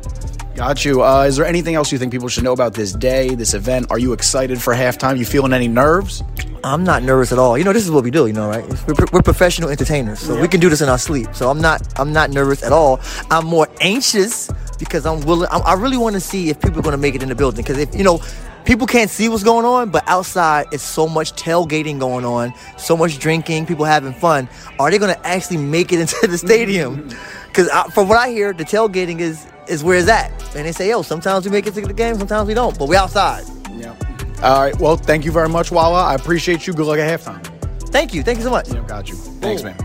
Got 0.56 0.86
you. 0.86 1.04
Uh, 1.04 1.24
is 1.24 1.36
there 1.36 1.48
anything 1.48 1.74
else 1.74 1.92
you 1.92 1.98
think 1.98 2.12
people 2.12 2.28
should 2.28 2.44
know 2.44 2.54
about 2.54 2.76
this 2.76 2.94
day, 2.94 3.34
this 3.34 3.56
event? 3.56 3.88
Are 3.90 3.98
you 3.98 4.14
excited 4.14 4.62
for 4.62 4.76
halftime? 4.76 5.18
You 5.18 5.26
feeling 5.26 5.52
any 5.52 5.68
nerves? 5.68 6.22
I'm 6.64 6.84
not 6.84 7.02
nervous 7.02 7.32
at 7.32 7.40
all. 7.40 7.58
You 7.58 7.64
know, 7.64 7.74
this 7.74 7.84
is 7.84 7.90
what 7.90 8.04
we 8.04 8.12
do. 8.12 8.28
You 8.28 8.34
know, 8.34 8.48
right? 8.48 8.64
We're, 8.88 9.06
we're 9.12 9.22
professional 9.24 9.70
entertainers, 9.70 10.20
so 10.20 10.40
we 10.40 10.48
can 10.48 10.60
do 10.60 10.70
this 10.70 10.82
in 10.82 10.90
our 10.90 11.00
sleep. 11.00 11.34
So 11.34 11.50
I'm 11.50 11.60
not 11.60 12.00
I'm 12.00 12.14
not 12.14 12.30
nervous 12.30 12.62
at 12.62 12.72
all. 12.72 13.02
I'm 13.32 13.48
more 13.48 13.68
anxious 13.82 14.52
because 14.78 15.08
I'm 15.08 15.22
willing. 15.22 15.50
I'm, 15.52 15.64
I 15.64 15.74
really 15.74 15.98
want 15.98 16.14
to 16.14 16.20
see 16.20 16.50
if 16.50 16.62
people 16.62 16.80
are 16.80 16.84
going 16.84 16.94
to 16.94 17.02
make 17.02 17.16
it 17.16 17.24
in 17.24 17.30
the 17.30 17.36
building. 17.36 17.64
Because 17.64 17.80
if 17.80 17.96
you 17.96 18.04
know, 18.04 18.22
people 18.64 18.86
can't 18.86 19.10
see 19.10 19.30
what's 19.30 19.44
going 19.44 19.66
on, 19.66 19.90
but 19.90 20.04
outside 20.08 20.68
it's 20.72 20.84
so 20.84 21.08
much 21.08 21.34
tailgating 21.34 22.00
going 22.00 22.26
on, 22.26 22.54
so 22.78 22.96
much 22.96 23.18
drinking, 23.18 23.66
people 23.66 23.86
having 23.86 24.14
fun. 24.14 24.48
Are 24.78 24.92
they 24.92 25.00
going 25.00 25.16
to 25.16 25.28
actually 25.28 25.58
make 25.58 25.92
it 25.92 26.00
into 26.02 26.28
the 26.28 26.38
stadium? 26.38 27.10
Because 27.48 27.70
from 27.94 28.08
what 28.08 28.20
I 28.20 28.30
hear, 28.30 28.54
the 28.54 28.64
tailgating 28.64 29.20
is 29.20 29.48
is 29.68 29.84
where 29.84 29.98
it's 29.98 30.10
at, 30.10 30.32
and 30.56 30.66
they 30.66 30.72
say, 30.72 30.90
yo, 30.90 31.02
sometimes 31.02 31.46
we 31.46 31.52
make 31.52 31.68
it 31.68 31.74
to 31.74 31.82
the 31.82 31.94
game, 31.94 32.18
sometimes 32.18 32.48
we 32.48 32.54
don't, 32.54 32.78
but 32.78 32.88
we 32.88 32.96
outside. 32.96 33.44
Yeah. 33.72 33.96
All 34.42 34.62
right. 34.62 34.78
Well, 34.80 34.98
thank 34.98 35.24
you 35.24 35.32
very 35.32 35.50
much, 35.50 35.72
Wawa. 35.72 36.04
I 36.04 36.16
appreciate 36.16 36.68
you. 36.68 36.74
Good 36.74 36.86
luck 36.86 37.00
at 37.00 37.20
halftime. 37.20 37.42
Thank 37.90 38.14
you. 38.14 38.24
Thank 38.24 38.40
you 38.40 38.44
so 38.44 38.50
much. 38.50 38.70
Yeah, 38.70 38.84
got 38.86 39.08
you. 39.08 39.16
Thanks, 39.16 39.64
man. 39.64 39.76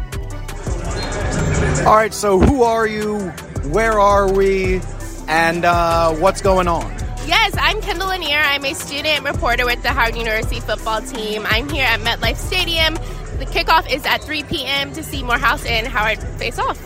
All 1.87 1.94
right. 1.94 2.12
So, 2.12 2.40
who 2.40 2.62
are 2.62 2.87
you? 2.87 3.18
Where 3.70 4.00
are 4.00 4.32
we? 4.32 4.80
And 5.28 5.64
uh, 5.64 6.12
what's 6.14 6.40
going 6.40 6.66
on? 6.66 6.90
Yes, 7.26 7.54
I'm 7.58 7.82
Kendall 7.82 8.08
Lanier. 8.08 8.38
I'm 8.38 8.64
a 8.64 8.75
student 8.75 9.25
reporter 9.25 9.66
with 9.66 9.82
the 9.82 9.90
Howard 9.90 10.16
University 10.16 10.61
football 10.61 11.02
team. 11.02 11.44
I'm 11.47 11.68
here 11.68 11.85
at 11.85 12.00
MetLife 12.00 12.37
Stadium. 12.37 12.94
The 13.38 13.44
kickoff 13.44 13.92
is 13.92 14.04
at 14.06 14.25
3 14.25 14.42
p.m. 14.44 14.92
to 14.94 15.04
see 15.04 15.23
Morehouse 15.23 15.64
and 15.66 15.87
Howard 15.87 16.18
face 16.38 16.58
off. 16.58 16.78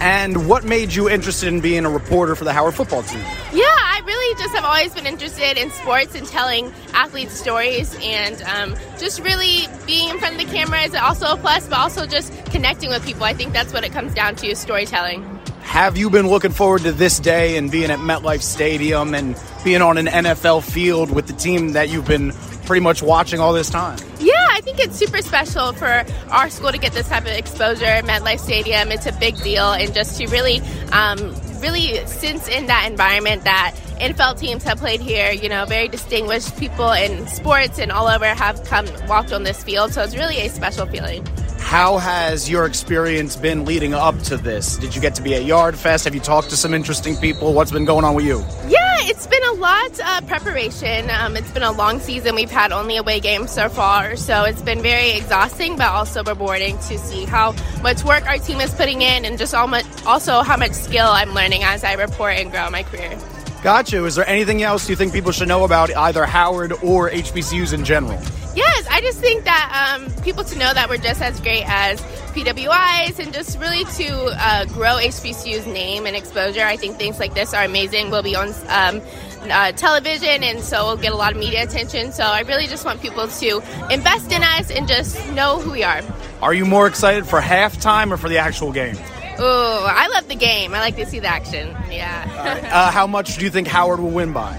And 0.00 0.48
what 0.48 0.64
made 0.64 0.94
you 0.94 1.08
interested 1.08 1.48
in 1.48 1.60
being 1.60 1.84
a 1.84 1.90
reporter 1.90 2.36
for 2.36 2.44
the 2.44 2.52
Howard 2.52 2.74
football 2.74 3.02
team? 3.02 3.20
Yeah, 3.52 3.64
I 3.64 4.00
really 4.06 4.40
just 4.40 4.54
have 4.54 4.64
always 4.64 4.94
been 4.94 5.06
interested 5.06 5.58
in 5.58 5.70
sports 5.70 6.14
and 6.14 6.26
telling 6.26 6.72
athletes 6.94 7.32
stories 7.32 7.96
and 8.00 8.40
um, 8.42 8.76
just 8.98 9.20
really 9.20 9.66
being 9.86 10.10
in 10.10 10.18
front 10.18 10.40
of 10.40 10.46
the 10.46 10.52
camera 10.54 10.82
is 10.82 10.94
also 10.94 11.26
a 11.26 11.36
plus, 11.36 11.66
but 11.66 11.78
also 11.78 12.06
just 12.06 12.32
connecting 12.46 12.90
with 12.90 13.04
people. 13.04 13.24
I 13.24 13.34
think 13.34 13.52
that's 13.52 13.72
what 13.72 13.84
it 13.84 13.92
comes 13.92 14.14
down 14.14 14.36
to 14.36 14.54
storytelling. 14.54 15.24
Have 15.62 15.98
you 15.98 16.08
been 16.10 16.28
looking 16.28 16.52
forward 16.52 16.82
to 16.82 16.92
this 16.92 17.18
day 17.18 17.56
and 17.56 17.70
being 17.70 17.90
at 17.90 17.98
MetLife 17.98 18.40
Stadium 18.40 19.14
and 19.14 19.36
being 19.64 19.82
on 19.82 19.98
an 19.98 20.06
NFL 20.06 20.62
field 20.62 21.10
with 21.10 21.26
the 21.26 21.34
team 21.34 21.72
that 21.72 21.88
you've 21.88 22.06
been 22.06 22.32
pretty 22.64 22.80
much 22.80 23.02
watching 23.02 23.40
all 23.40 23.52
this 23.52 23.68
time? 23.68 23.98
Yeah, 24.18 24.37
I 24.58 24.60
think 24.60 24.80
it's 24.80 24.96
super 24.96 25.22
special 25.22 25.72
for 25.72 26.04
our 26.30 26.50
school 26.50 26.72
to 26.72 26.78
get 26.78 26.92
this 26.92 27.08
type 27.08 27.22
of 27.22 27.28
exposure 27.28 27.84
at 27.84 28.02
MetLife 28.02 28.40
Stadium. 28.40 28.90
It's 28.90 29.06
a 29.06 29.12
big 29.12 29.40
deal, 29.40 29.70
and 29.70 29.94
just 29.94 30.18
to 30.18 30.26
really, 30.26 30.60
um, 30.90 31.32
really 31.60 32.04
sense 32.06 32.48
in 32.48 32.66
that 32.66 32.90
environment 32.90 33.44
that 33.44 33.76
NFL 34.00 34.40
teams 34.40 34.64
have 34.64 34.78
played 34.78 35.00
here. 35.00 35.30
You 35.30 35.48
know, 35.48 35.64
very 35.64 35.86
distinguished 35.86 36.58
people 36.58 36.90
in 36.90 37.28
sports 37.28 37.78
and 37.78 37.92
all 37.92 38.08
over 38.08 38.26
have 38.26 38.64
come 38.64 38.88
walked 39.06 39.32
on 39.32 39.44
this 39.44 39.62
field. 39.62 39.92
So 39.92 40.02
it's 40.02 40.16
really 40.16 40.40
a 40.40 40.48
special 40.48 40.86
feeling. 40.86 41.24
How 41.60 41.98
has 41.98 42.50
your 42.50 42.64
experience 42.64 43.36
been 43.36 43.64
leading 43.64 43.94
up 43.94 44.18
to 44.22 44.36
this? 44.38 44.76
Did 44.76 44.96
you 44.96 45.00
get 45.00 45.14
to 45.16 45.22
be 45.22 45.36
at 45.36 45.44
Yard 45.44 45.76
Fest? 45.76 46.04
Have 46.04 46.16
you 46.16 46.20
talked 46.20 46.50
to 46.50 46.56
some 46.56 46.74
interesting 46.74 47.16
people? 47.16 47.54
What's 47.54 47.70
been 47.70 47.84
going 47.84 48.04
on 48.04 48.14
with 48.14 48.24
you? 48.24 48.38
Yeah, 48.66 48.77
it's 49.08 49.26
been 49.26 49.42
a 49.44 49.52
lot 49.52 49.90
of 49.92 50.00
uh, 50.00 50.20
preparation. 50.22 51.08
Um, 51.08 51.34
it's 51.34 51.50
been 51.50 51.62
a 51.62 51.72
long 51.72 51.98
season. 51.98 52.34
We've 52.34 52.50
had 52.50 52.72
only 52.72 52.98
away 52.98 53.20
games 53.20 53.50
so 53.50 53.70
far, 53.70 54.16
so 54.16 54.44
it's 54.44 54.60
been 54.60 54.82
very 54.82 55.12
exhausting, 55.12 55.76
but 55.76 55.88
also 55.88 56.22
rewarding 56.22 56.76
to 56.76 56.98
see 56.98 57.24
how 57.24 57.54
much 57.82 58.04
work 58.04 58.26
our 58.26 58.36
team 58.36 58.60
is 58.60 58.74
putting 58.74 59.00
in, 59.00 59.24
and 59.24 59.38
just 59.38 59.54
much, 59.54 59.86
also 60.04 60.42
how 60.42 60.58
much 60.58 60.72
skill 60.72 61.06
I'm 61.06 61.32
learning 61.32 61.62
as 61.62 61.84
I 61.84 61.94
report 61.94 62.34
and 62.34 62.50
grow 62.50 62.68
my 62.68 62.82
career. 62.82 63.18
Gotcha. 63.62 64.04
Is 64.04 64.14
there 64.14 64.28
anything 64.28 64.62
else 64.62 64.90
you 64.90 64.94
think 64.94 65.14
people 65.14 65.32
should 65.32 65.48
know 65.48 65.64
about 65.64 65.94
either 65.96 66.26
Howard 66.26 66.72
or 66.82 67.08
HBCUs 67.08 67.72
in 67.72 67.86
general? 67.86 68.20
Yes, 68.58 68.88
I 68.90 69.00
just 69.00 69.20
think 69.20 69.44
that 69.44 69.98
um, 70.00 70.10
people 70.24 70.42
to 70.42 70.58
know 70.58 70.74
that 70.74 70.88
we're 70.88 70.96
just 70.96 71.22
as 71.22 71.40
great 71.40 71.62
as 71.68 72.00
PWIs 72.34 73.20
and 73.20 73.32
just 73.32 73.56
really 73.60 73.84
to 73.84 74.34
uh, 74.36 74.64
grow 74.64 74.96
HBCU's 74.96 75.64
name 75.64 76.06
and 76.06 76.16
exposure. 76.16 76.62
I 76.62 76.76
think 76.76 76.96
things 76.96 77.20
like 77.20 77.34
this 77.34 77.54
are 77.54 77.62
amazing. 77.62 78.10
We'll 78.10 78.24
be 78.24 78.34
on 78.34 78.48
um, 78.66 79.00
uh, 79.48 79.70
television 79.72 80.42
and 80.42 80.58
so 80.58 80.86
we'll 80.86 80.96
get 80.96 81.12
a 81.12 81.16
lot 81.16 81.30
of 81.30 81.38
media 81.38 81.62
attention. 81.62 82.10
So 82.10 82.24
I 82.24 82.40
really 82.40 82.66
just 82.66 82.84
want 82.84 83.00
people 83.00 83.28
to 83.28 83.62
invest 83.92 84.32
in 84.32 84.42
us 84.42 84.72
and 84.72 84.88
just 84.88 85.14
know 85.34 85.60
who 85.60 85.70
we 85.70 85.84
are. 85.84 86.00
Are 86.42 86.52
you 86.52 86.64
more 86.64 86.88
excited 86.88 87.28
for 87.28 87.40
halftime 87.40 88.10
or 88.10 88.16
for 88.16 88.28
the 88.28 88.38
actual 88.38 88.72
game? 88.72 88.96
Oh, 89.38 89.86
I 89.88 90.08
love 90.08 90.26
the 90.26 90.34
game. 90.34 90.74
I 90.74 90.80
like 90.80 90.96
to 90.96 91.06
see 91.06 91.20
the 91.20 91.28
action. 91.28 91.68
Yeah. 91.92 92.70
uh, 92.72 92.90
how 92.90 93.06
much 93.06 93.36
do 93.36 93.44
you 93.44 93.52
think 93.52 93.68
Howard 93.68 94.00
will 94.00 94.10
win 94.10 94.32
by? 94.32 94.58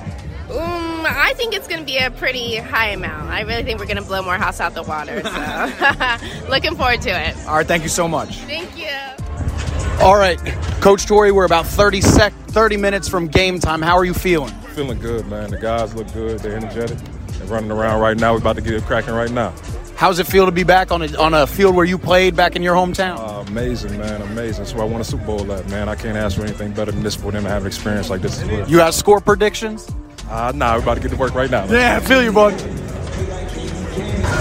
Um, 0.49 0.78
I 1.05 1.33
think 1.35 1.53
it's 1.53 1.67
going 1.67 1.79
to 1.79 1.85
be 1.85 1.97
a 1.97 2.11
pretty 2.11 2.55
high 2.55 2.89
amount. 2.89 3.29
I 3.29 3.41
really 3.41 3.63
think 3.63 3.79
we're 3.79 3.85
going 3.85 3.97
to 3.97 4.03
blow 4.03 4.21
Morehouse 4.21 4.59
out 4.59 4.73
the 4.73 4.83
water. 4.83 5.21
So, 5.23 6.47
looking 6.49 6.75
forward 6.75 7.01
to 7.01 7.09
it. 7.09 7.35
All 7.47 7.55
right, 7.55 7.67
thank 7.67 7.83
you 7.83 7.89
so 7.89 8.07
much. 8.07 8.37
Thank 8.39 8.77
you. 8.77 8.89
All 10.03 10.15
right, 10.15 10.37
Coach 10.81 11.05
Torrey, 11.05 11.31
we're 11.31 11.45
about 11.45 11.65
30 11.67 12.01
sec, 12.01 12.33
30 12.47 12.77
minutes 12.77 13.09
from 13.09 13.27
game 13.27 13.59
time. 13.59 13.81
How 13.81 13.97
are 13.97 14.05
you 14.05 14.13
feeling? 14.13 14.53
Feeling 14.75 14.99
good, 14.99 15.27
man. 15.27 15.49
The 15.51 15.57
guys 15.57 15.93
look 15.93 16.11
good. 16.13 16.39
They're 16.39 16.55
energetic. 16.55 16.97
They're 16.97 17.47
running 17.47 17.71
around 17.71 17.99
right 17.99 18.17
now. 18.17 18.31
We're 18.33 18.39
about 18.39 18.55
to 18.55 18.61
get 18.61 18.73
it 18.73 18.83
cracking 18.83 19.13
right 19.13 19.31
now. 19.31 19.53
How's 19.99 20.17
it 20.19 20.27
feel 20.27 20.45
to 20.45 20.51
be 20.53 20.63
back 20.63 20.93
on 20.93 21.01
a, 21.01 21.17
on 21.17 21.33
a 21.33 21.45
field 21.45 21.75
where 21.75 21.83
you 21.83 21.97
played 21.97 22.33
back 22.33 22.55
in 22.55 22.63
your 22.63 22.73
hometown? 22.73 23.17
Uh, 23.19 23.43
amazing, 23.49 23.97
man. 23.97 24.21
Amazing. 24.21 24.63
That's 24.63 24.73
where 24.73 24.83
I 24.83 24.87
won 24.87 25.01
a 25.01 25.03
Super 25.03 25.25
Bowl 25.25 25.51
at, 25.51 25.67
man. 25.67 25.89
I 25.89 25.95
can't 25.95 26.15
ask 26.15 26.37
for 26.37 26.43
anything 26.43 26.71
better 26.71 26.93
than 26.93 27.03
this 27.03 27.15
for 27.15 27.33
them 27.33 27.43
to 27.43 27.49
have 27.49 27.63
an 27.63 27.67
experience 27.67 28.09
like 28.09 28.21
this 28.21 28.41
as 28.41 28.47
well. 28.47 28.69
You 28.69 28.77
got 28.77 28.93
score 28.93 29.19
predictions? 29.19 29.91
Uh, 30.29 30.51
nah, 30.53 30.75
we're 30.75 30.83
about 30.83 30.95
to 30.95 31.01
get 31.01 31.09
to 31.09 31.17
work 31.17 31.33
right 31.33 31.49
now. 31.49 31.65
Yeah, 31.65 31.97
I 31.97 32.05
feel 32.05 32.21
you, 32.21 32.31
bud. 32.31 32.53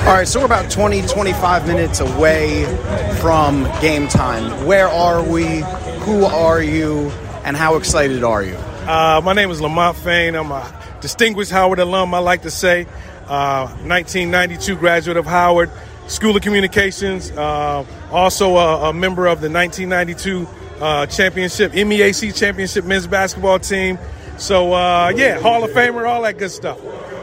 All 0.06 0.14
right, 0.14 0.28
so 0.28 0.40
we're 0.40 0.46
about 0.46 0.70
20, 0.70 1.02
25 1.02 1.66
minutes 1.66 2.00
away 2.00 2.64
from 3.20 3.64
game 3.80 4.06
time. 4.06 4.66
Where 4.66 4.88
are 4.88 5.22
we? 5.22 5.62
Who 6.00 6.24
are 6.24 6.62
you? 6.62 7.10
And 7.44 7.56
how 7.56 7.76
excited 7.76 8.22
are 8.22 8.42
you? 8.42 8.54
Uh, 8.54 9.22
my 9.24 9.32
name 9.32 9.50
is 9.50 9.60
Lamont 9.62 9.96
Fein. 9.96 10.34
I'm 10.34 10.50
a 10.50 10.82
distinguished 11.00 11.50
Howard 11.50 11.78
alum, 11.78 12.12
I 12.12 12.18
like 12.18 12.42
to 12.42 12.50
say. 12.50 12.86
Uh, 13.26 13.68
1992 13.84 14.76
graduate 14.76 15.16
of 15.16 15.24
Howard 15.26 15.70
School 16.06 16.36
of 16.36 16.42
Communications. 16.42 17.30
Uh, 17.30 17.84
also 18.10 18.56
a, 18.56 18.90
a, 18.90 18.92
member 18.92 19.26
of 19.26 19.40
the 19.40 19.50
1992 19.50 20.48
uh, 20.80 21.06
championship, 21.06 21.72
MEAC 21.72 22.34
championship 22.34 22.84
men's 22.84 23.06
basketball 23.06 23.58
team. 23.58 23.98
So, 24.38 24.72
uh, 24.72 25.12
yeah, 25.16 25.40
Hall 25.40 25.64
of 25.64 25.70
Famer, 25.72 26.08
all 26.08 26.22
that 26.22 26.38
good 26.38 26.52
stuff. 26.52 26.78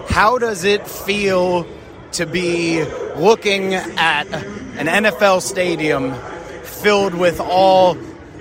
How 0.09 0.37
does 0.37 0.65
it 0.65 0.85
feel 0.85 1.65
to 2.11 2.25
be 2.25 2.83
looking 3.15 3.73
at 3.73 4.27
an 4.33 4.87
NFL 4.87 5.41
stadium 5.41 6.13
filled 6.63 7.13
with 7.13 7.39
all, 7.39 7.97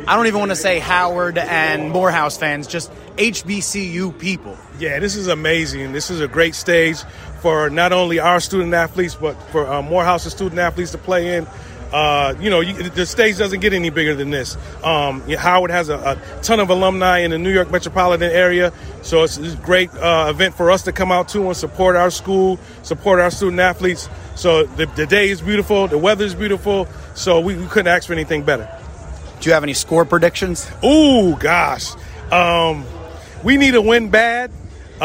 I 0.09 0.17
don't 0.17 0.27
even 0.27 0.41
want 0.41 0.51
to 0.51 0.57
say 0.57 0.81
Howard 0.81 1.39
and 1.39 1.91
Morehouse 1.93 2.37
fans, 2.37 2.67
just 2.67 2.91
HBCU 3.17 4.19
people? 4.19 4.59
Yeah, 4.81 4.99
this 4.99 5.15
is 5.15 5.29
amazing. 5.29 5.93
This 5.93 6.11
is 6.11 6.21
a 6.21 6.29
great 6.29 6.57
stage 6.57 7.01
for 7.43 7.71
not 7.71 7.93
only 7.93 8.19
our 8.19 8.41
student 8.41 8.75
athletes, 8.75 9.15
but 9.15 9.35
for 9.53 9.67
uh, 9.69 9.83
Morehouse 9.83 10.25
student 10.25 10.59
athletes 10.59 10.91
to 10.91 10.99
play 10.99 11.37
in. 11.37 11.47
Uh, 11.95 12.35
you 12.41 12.51
know, 12.51 12.59
you, 12.59 12.73
the 12.75 13.07
stage 13.07 13.39
doesn't 13.39 13.61
get 13.61 13.73
any 13.73 13.89
bigger 13.89 14.17
than 14.17 14.31
this. 14.31 14.57
Um, 14.83 15.21
Howard 15.31 15.71
has 15.71 15.91
a, 15.91 15.95
a, 15.95 16.43
ton 16.43 16.59
of 16.59 16.69
alumni 16.69 17.19
in 17.19 17.31
the 17.31 17.39
New 17.39 17.53
York 17.53 17.71
metropolitan 17.71 18.33
area, 18.33 18.73
so 19.03 19.23
it's, 19.23 19.39
it's 19.39 19.55
a 19.55 19.59
great 19.59 19.95
uh, 19.95 20.27
event 20.29 20.57
for 20.57 20.73
us 20.73 20.83
to 20.83 20.93
come 20.93 21.13
out 21.13 21.29
to 21.29 21.47
and 21.47 21.57
support 21.57 21.95
our 21.95 22.11
school, 22.11 22.59
support 22.83 23.21
our 23.21 23.31
student 23.31 23.61
athletes. 23.61 24.09
So 24.35 24.65
the, 24.65 24.87
the 24.87 25.07
day 25.07 25.31
is 25.31 25.41
beautiful, 25.41 25.87
the 25.87 25.97
weather 25.97 26.25
is 26.25 26.35
beautiful, 26.35 26.89
so 27.15 27.39
we, 27.39 27.55
we, 27.55 27.67
couldn't 27.67 27.87
ask 27.87 28.09
for 28.09 28.13
anything 28.13 28.43
better. 28.43 28.69
Do 29.39 29.49
you 29.49 29.55
have 29.55 29.63
any 29.63 29.75
score 29.75 30.05
predictions? 30.05 30.69
Ooh, 30.85 31.37
gosh. 31.37 31.93
Um, 32.33 32.85
we 33.45 33.57
need 33.57 33.77
a 33.77 33.83
win 33.83 34.11
bad. 34.11 34.51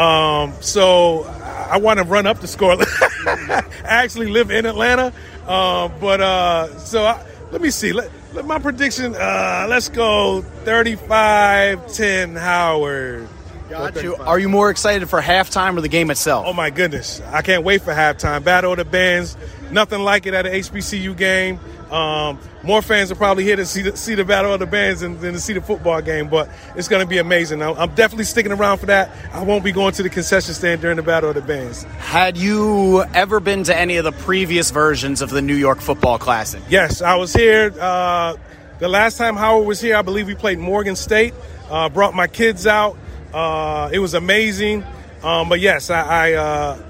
Um, 0.00 0.54
so 0.60 1.24
I 1.24 1.76
want 1.76 1.98
to 1.98 2.04
run 2.04 2.26
up 2.26 2.40
the 2.40 2.46
score. 2.46 2.72
I 2.80 3.62
actually 3.84 4.28
live 4.28 4.50
in 4.50 4.64
Atlanta, 4.64 5.12
uh, 5.46 5.88
but 5.88 6.20
uh, 6.20 6.78
so 6.78 7.04
I, 7.04 7.22
let 7.50 7.60
me 7.60 7.70
see. 7.70 7.92
Let, 7.92 8.10
let 8.32 8.46
my 8.46 8.58
prediction. 8.58 9.14
Uh, 9.14 9.66
let's 9.68 9.88
go 9.90 10.42
35-10 10.64 12.38
Howard. 12.40 13.28
Got 13.68 14.02
you. 14.02 14.16
Are 14.16 14.38
you 14.38 14.48
more 14.48 14.70
excited 14.70 15.08
for 15.10 15.20
halftime 15.20 15.76
or 15.76 15.80
the 15.80 15.88
game 15.88 16.10
itself? 16.10 16.46
Oh 16.48 16.52
my 16.52 16.70
goodness, 16.70 17.20
I 17.26 17.42
can't 17.42 17.62
wait 17.62 17.82
for 17.82 17.92
halftime. 17.92 18.42
Battle 18.42 18.72
of 18.72 18.78
the 18.78 18.84
Bands, 18.84 19.36
nothing 19.72 20.00
like 20.00 20.26
it 20.26 20.34
at 20.34 20.46
an 20.46 20.52
HBCU 20.52 21.16
game. 21.16 21.58
Um, 21.90 22.38
more 22.62 22.82
fans 22.82 23.10
are 23.10 23.16
probably 23.16 23.42
here 23.42 23.56
to 23.56 23.66
see 23.66 23.82
the, 23.82 23.96
see 23.96 24.14
the 24.14 24.24
battle 24.24 24.52
of 24.52 24.60
the 24.60 24.66
bands 24.66 25.00
than, 25.00 25.18
than 25.20 25.32
to 25.32 25.40
see 25.40 25.54
the 25.54 25.60
football 25.60 26.00
game, 26.00 26.28
but 26.28 26.48
it's 26.76 26.86
going 26.86 27.02
to 27.02 27.08
be 27.08 27.18
amazing. 27.18 27.62
I'm, 27.62 27.76
I'm 27.76 27.94
definitely 27.94 28.24
sticking 28.24 28.52
around 28.52 28.78
for 28.78 28.86
that. 28.86 29.10
I 29.32 29.42
won't 29.42 29.64
be 29.64 29.72
going 29.72 29.92
to 29.94 30.02
the 30.02 30.10
concession 30.10 30.54
stand 30.54 30.80
during 30.80 30.96
the 30.96 31.02
battle 31.02 31.30
of 31.30 31.34
the 31.34 31.42
bands. 31.42 31.82
Had 31.82 32.36
you 32.36 33.02
ever 33.14 33.40
been 33.40 33.64
to 33.64 33.76
any 33.76 33.96
of 33.96 34.04
the 34.04 34.12
previous 34.12 34.70
versions 34.70 35.20
of 35.20 35.30
the 35.30 35.42
New 35.42 35.56
York 35.56 35.80
Football 35.80 36.18
Classic? 36.18 36.62
Yes, 36.68 37.02
I 37.02 37.16
was 37.16 37.32
here. 37.32 37.74
Uh, 37.80 38.36
the 38.78 38.88
last 38.88 39.18
time 39.18 39.36
Howard 39.36 39.66
was 39.66 39.80
here, 39.80 39.96
I 39.96 40.02
believe 40.02 40.26
we 40.26 40.34
played 40.34 40.58
Morgan 40.58 40.96
State. 40.96 41.34
Uh, 41.68 41.88
brought 41.88 42.14
my 42.14 42.26
kids 42.26 42.66
out. 42.66 42.96
Uh, 43.34 43.90
it 43.92 43.98
was 43.98 44.14
amazing. 44.14 44.84
Um, 45.22 45.48
but 45.48 45.60
yes, 45.60 45.90
I, 45.90 46.30
I 46.30 46.32
uh, 46.32 46.89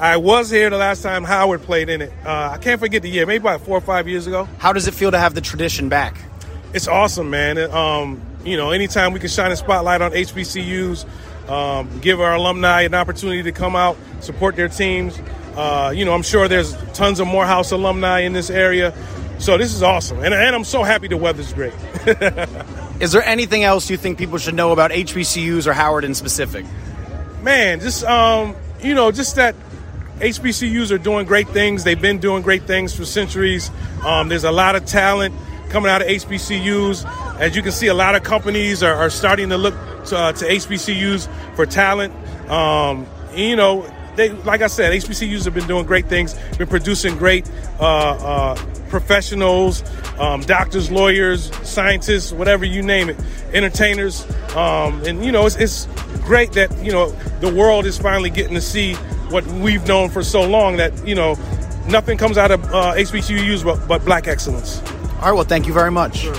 I 0.00 0.16
was 0.16 0.48
here 0.48 0.70
the 0.70 0.78
last 0.78 1.02
time 1.02 1.24
Howard 1.24 1.60
played 1.60 1.90
in 1.90 2.00
it. 2.00 2.10
Uh, 2.24 2.52
I 2.54 2.56
can't 2.56 2.80
forget 2.80 3.02
the 3.02 3.10
year, 3.10 3.26
maybe 3.26 3.42
about 3.42 3.60
four 3.60 3.76
or 3.76 3.82
five 3.82 4.08
years 4.08 4.26
ago. 4.26 4.48
How 4.56 4.72
does 4.72 4.88
it 4.88 4.94
feel 4.94 5.10
to 5.10 5.18
have 5.18 5.34
the 5.34 5.42
tradition 5.42 5.90
back? 5.90 6.16
It's 6.72 6.88
awesome, 6.88 7.28
man. 7.28 7.58
It, 7.58 7.70
um, 7.70 8.18
you 8.42 8.56
know, 8.56 8.70
anytime 8.70 9.12
we 9.12 9.20
can 9.20 9.28
shine 9.28 9.52
a 9.52 9.56
spotlight 9.56 10.00
on 10.00 10.12
HBCUs, 10.12 11.04
um, 11.50 12.00
give 12.00 12.18
our 12.18 12.34
alumni 12.34 12.82
an 12.82 12.94
opportunity 12.94 13.42
to 13.42 13.52
come 13.52 13.76
out, 13.76 13.98
support 14.20 14.56
their 14.56 14.68
teams. 14.68 15.20
Uh, 15.54 15.92
you 15.94 16.06
know, 16.06 16.14
I'm 16.14 16.22
sure 16.22 16.48
there's 16.48 16.74
tons 16.94 17.20
of 17.20 17.26
Morehouse 17.26 17.70
alumni 17.70 18.20
in 18.20 18.32
this 18.32 18.48
area. 18.48 18.94
So 19.38 19.58
this 19.58 19.74
is 19.74 19.82
awesome. 19.82 20.20
And, 20.20 20.32
and 20.32 20.56
I'm 20.56 20.64
so 20.64 20.82
happy 20.82 21.08
the 21.08 21.18
weather's 21.18 21.52
great. 21.52 21.74
Is 23.00 23.12
there 23.12 23.22
anything 23.22 23.64
else 23.64 23.90
you 23.90 23.98
think 23.98 24.16
people 24.16 24.38
should 24.38 24.54
know 24.54 24.72
about 24.72 24.92
HBCUs 24.92 25.66
or 25.66 25.74
Howard 25.74 26.04
in 26.04 26.14
specific? 26.14 26.64
Man, 27.42 27.80
just, 27.80 28.02
um, 28.04 28.56
you 28.82 28.94
know, 28.94 29.10
just 29.10 29.36
that 29.36 29.54
HBCUs 30.20 30.90
are 30.92 30.98
doing 30.98 31.24
great 31.24 31.48
things. 31.48 31.82
They've 31.82 32.00
been 32.00 32.18
doing 32.18 32.42
great 32.42 32.64
things 32.64 32.94
for 32.94 33.06
centuries. 33.06 33.70
Um, 34.04 34.28
there's 34.28 34.44
a 34.44 34.52
lot 34.52 34.76
of 34.76 34.84
talent 34.84 35.34
coming 35.70 35.90
out 35.90 36.02
of 36.02 36.08
HBCUs. 36.08 37.38
As 37.40 37.56
you 37.56 37.62
can 37.62 37.72
see, 37.72 37.86
a 37.86 37.94
lot 37.94 38.14
of 38.14 38.22
companies 38.22 38.82
are, 38.82 38.94
are 38.94 39.08
starting 39.08 39.48
to 39.48 39.56
look 39.56 39.74
to, 40.06 40.18
uh, 40.18 40.32
to 40.32 40.44
HBCUs 40.44 41.56
for 41.56 41.64
talent. 41.64 42.12
Um, 42.50 43.06
you 43.34 43.56
know, 43.56 43.90
they, 44.16 44.30
like 44.30 44.60
I 44.60 44.66
said, 44.66 44.92
HBCUs 44.92 45.46
have 45.46 45.54
been 45.54 45.66
doing 45.66 45.86
great 45.86 46.06
things, 46.06 46.34
been 46.58 46.68
producing 46.68 47.16
great 47.16 47.50
uh, 47.78 47.84
uh, 47.84 48.54
professionals, 48.90 49.82
um, 50.18 50.42
doctors, 50.42 50.90
lawyers, 50.90 51.50
scientists, 51.66 52.30
whatever 52.30 52.66
you 52.66 52.82
name 52.82 53.08
it, 53.08 53.16
entertainers. 53.54 54.26
Um, 54.54 55.02
and, 55.04 55.24
you 55.24 55.32
know, 55.32 55.46
it's, 55.46 55.56
it's 55.56 55.86
great 56.24 56.52
that, 56.52 56.76
you 56.84 56.92
know, 56.92 57.10
the 57.40 57.54
world 57.54 57.86
is 57.86 57.96
finally 57.96 58.28
getting 58.28 58.54
to 58.54 58.60
see 58.60 58.96
what 59.30 59.46
we've 59.46 59.86
known 59.86 60.10
for 60.10 60.22
so 60.22 60.42
long 60.42 60.76
that, 60.76 61.06
you 61.06 61.14
know, 61.14 61.34
nothing 61.86 62.18
comes 62.18 62.38
out 62.38 62.50
of 62.50 62.64
uh, 62.66 62.94
HBCUs 62.94 63.64
but, 63.64 63.86
but 63.86 64.04
black 64.04 64.28
excellence. 64.28 64.80
All 65.20 65.26
right, 65.26 65.32
well, 65.32 65.44
thank 65.44 65.66
you 65.66 65.72
very 65.72 65.90
much. 65.90 66.18
Sure. 66.18 66.34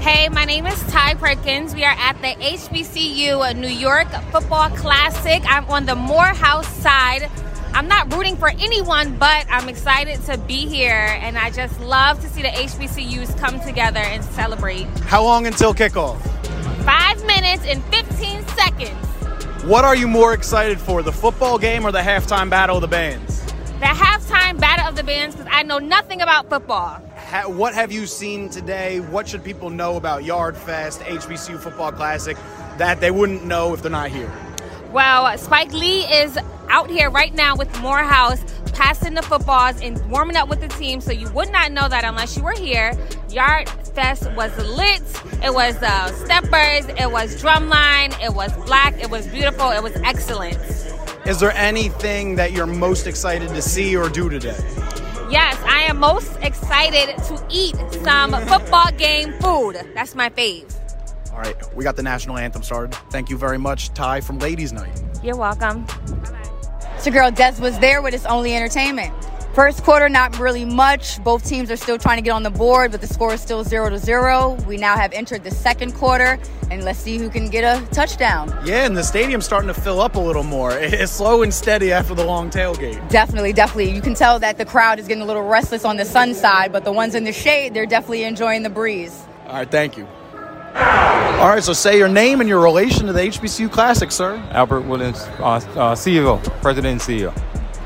Hey, 0.00 0.28
my 0.28 0.44
name 0.44 0.66
is 0.66 0.80
Tai 0.90 1.14
Perkins. 1.14 1.74
We 1.74 1.84
are 1.84 1.94
at 1.98 2.14
the 2.22 2.34
HBCU 2.42 3.56
New 3.56 3.68
York 3.68 4.08
Football 4.30 4.70
Classic. 4.70 5.42
I'm 5.46 5.64
on 5.66 5.86
the 5.86 5.94
Morehouse 5.94 6.68
side. 6.76 7.30
I'm 7.74 7.88
not 7.88 8.12
rooting 8.14 8.36
for 8.36 8.48
anyone, 8.48 9.18
but 9.18 9.46
I'm 9.50 9.68
excited 9.68 10.22
to 10.24 10.38
be 10.38 10.66
here, 10.66 11.18
and 11.20 11.36
I 11.36 11.50
just 11.50 11.78
love 11.80 12.20
to 12.22 12.28
see 12.28 12.42
the 12.42 12.48
HBCUs 12.48 13.38
come 13.38 13.60
together 13.60 14.00
and 14.00 14.24
celebrate. 14.24 14.86
How 15.00 15.22
long 15.22 15.46
until 15.46 15.74
kickoff? 15.74 16.18
Five 16.84 17.24
minutes 17.26 17.64
and 17.66 17.84
15 17.84 18.46
seconds. 18.48 19.07
What 19.68 19.84
are 19.84 19.94
you 19.94 20.08
more 20.08 20.32
excited 20.32 20.80
for, 20.80 21.02
the 21.02 21.12
football 21.12 21.58
game 21.58 21.84
or 21.84 21.92
the 21.92 21.98
halftime 21.98 22.48
battle 22.48 22.76
of 22.76 22.80
the 22.80 22.88
bands? 22.88 23.44
The 23.44 23.84
halftime 23.84 24.58
battle 24.58 24.88
of 24.88 24.96
the 24.96 25.04
bands, 25.04 25.36
because 25.36 25.52
I 25.52 25.62
know 25.62 25.78
nothing 25.78 26.22
about 26.22 26.48
football 26.48 27.02
ha- 27.28 27.48
what 27.48 27.74
have 27.74 27.92
you 27.92 28.06
seen 28.06 28.48
today? 28.48 29.00
What 29.00 29.28
should 29.28 29.44
people 29.44 29.70
know 29.70 29.96
about 29.96 30.24
Yard 30.24 30.56
Fest, 30.56 31.00
HBCU 31.00 31.58
Football 31.58 31.92
Classic 31.92 32.36
that 32.78 33.00
they 33.00 33.10
wouldn't 33.10 33.44
know 33.44 33.74
if 33.74 33.82
they're 33.82 33.90
not 33.90 34.10
here? 34.10 34.32
Well, 34.92 35.36
Spike 35.36 35.72
Lee 35.72 36.00
is 36.04 36.38
out 36.70 36.90
here 36.90 37.10
right 37.10 37.34
now 37.34 37.56
with 37.56 37.68
Morehouse 37.80 38.42
passing 38.78 39.12
the 39.12 39.22
footballs 39.22 39.80
and 39.82 40.00
warming 40.08 40.36
up 40.36 40.48
with 40.48 40.60
the 40.60 40.68
team, 40.68 41.00
so 41.00 41.10
you 41.10 41.28
would 41.30 41.50
not 41.50 41.72
know 41.72 41.88
that 41.88 42.04
unless 42.04 42.36
you 42.36 42.44
were 42.44 42.52
here. 42.52 42.96
Yard 43.28 43.68
Fest 43.68 44.30
was 44.34 44.56
lit. 44.56 45.02
It 45.42 45.52
was 45.52 45.74
uh, 45.82 46.12
steppers, 46.12 46.86
it 46.96 47.10
was 47.10 47.42
drumline, 47.42 48.16
it 48.24 48.32
was 48.32 48.52
black, 48.66 48.94
it 49.02 49.10
was 49.10 49.26
beautiful, 49.26 49.70
it 49.70 49.82
was 49.82 49.96
excellent. 50.04 50.56
Is 51.26 51.40
there 51.40 51.50
anything 51.56 52.36
that 52.36 52.52
you're 52.52 52.66
most 52.66 53.08
excited 53.08 53.48
to 53.48 53.60
see 53.60 53.96
or 53.96 54.08
do 54.08 54.28
today? 54.28 54.56
Yes, 55.28 55.60
I 55.64 55.82
am 55.88 55.98
most 55.98 56.38
excited 56.40 57.18
to 57.24 57.44
eat 57.50 57.74
some 58.04 58.30
football 58.46 58.92
game 58.92 59.32
food. 59.40 59.76
That's 59.94 60.14
my 60.14 60.30
fave. 60.30 60.72
All 61.32 61.40
right, 61.40 61.56
we 61.74 61.82
got 61.82 61.96
the 61.96 62.04
national 62.04 62.38
anthem 62.38 62.62
started. 62.62 62.94
Thank 63.10 63.28
you 63.28 63.36
very 63.36 63.58
much, 63.58 63.92
Tai 63.92 64.20
from 64.20 64.38
Ladies 64.38 64.72
Night. 64.72 65.02
You're 65.24 65.36
welcome. 65.36 65.84
Your 67.08 67.22
girl 67.22 67.30
Des 67.30 67.58
was 67.58 67.78
there 67.78 68.02
with 68.02 68.12
his 68.12 68.26
only 68.26 68.54
entertainment. 68.54 69.14
First 69.54 69.82
quarter, 69.82 70.10
not 70.10 70.38
really 70.38 70.66
much. 70.66 71.24
Both 71.24 71.48
teams 71.48 71.70
are 71.70 71.76
still 71.78 71.96
trying 71.96 72.18
to 72.18 72.22
get 72.22 72.32
on 72.32 72.42
the 72.42 72.50
board, 72.50 72.90
but 72.90 73.00
the 73.00 73.06
score 73.06 73.32
is 73.32 73.40
still 73.40 73.64
zero 73.64 73.88
to 73.88 73.98
zero. 73.98 74.58
We 74.66 74.76
now 74.76 74.94
have 74.94 75.14
entered 75.14 75.42
the 75.42 75.50
second 75.50 75.94
quarter, 75.94 76.38
and 76.70 76.84
let's 76.84 76.98
see 76.98 77.16
who 77.16 77.30
can 77.30 77.48
get 77.48 77.64
a 77.64 77.82
touchdown. 77.92 78.50
Yeah, 78.62 78.84
and 78.84 78.94
the 78.94 79.02
stadium's 79.02 79.46
starting 79.46 79.68
to 79.68 79.80
fill 79.80 80.02
up 80.02 80.16
a 80.16 80.20
little 80.20 80.42
more. 80.42 80.72
It's 80.78 81.10
slow 81.10 81.42
and 81.42 81.54
steady 81.54 81.92
after 81.92 82.14
the 82.14 82.26
long 82.26 82.50
tailgate. 82.50 83.08
Definitely, 83.08 83.54
definitely. 83.54 83.90
You 83.90 84.02
can 84.02 84.12
tell 84.12 84.38
that 84.40 84.58
the 84.58 84.66
crowd 84.66 84.98
is 84.98 85.08
getting 85.08 85.22
a 85.22 85.26
little 85.26 85.44
restless 85.44 85.86
on 85.86 85.96
the 85.96 86.04
sun 86.04 86.34
side, 86.34 86.72
but 86.72 86.84
the 86.84 86.92
ones 86.92 87.14
in 87.14 87.24
the 87.24 87.32
shade, 87.32 87.72
they're 87.72 87.86
definitely 87.86 88.24
enjoying 88.24 88.64
the 88.64 88.70
breeze. 88.70 89.24
All 89.46 89.54
right, 89.54 89.70
thank 89.70 89.96
you. 89.96 90.06
All 90.78 91.48
right, 91.48 91.62
so 91.62 91.72
say 91.72 91.98
your 91.98 92.08
name 92.08 92.40
and 92.40 92.48
your 92.48 92.60
relation 92.60 93.06
to 93.06 93.12
the 93.12 93.20
HBCU 93.20 93.70
Classic, 93.70 94.10
sir. 94.10 94.36
Albert 94.50 94.82
Williams, 94.82 95.20
uh, 95.38 95.44
uh, 95.44 95.94
CEO, 95.94 96.42
President 96.62 96.92
and 96.92 97.00
CEO. 97.00 97.32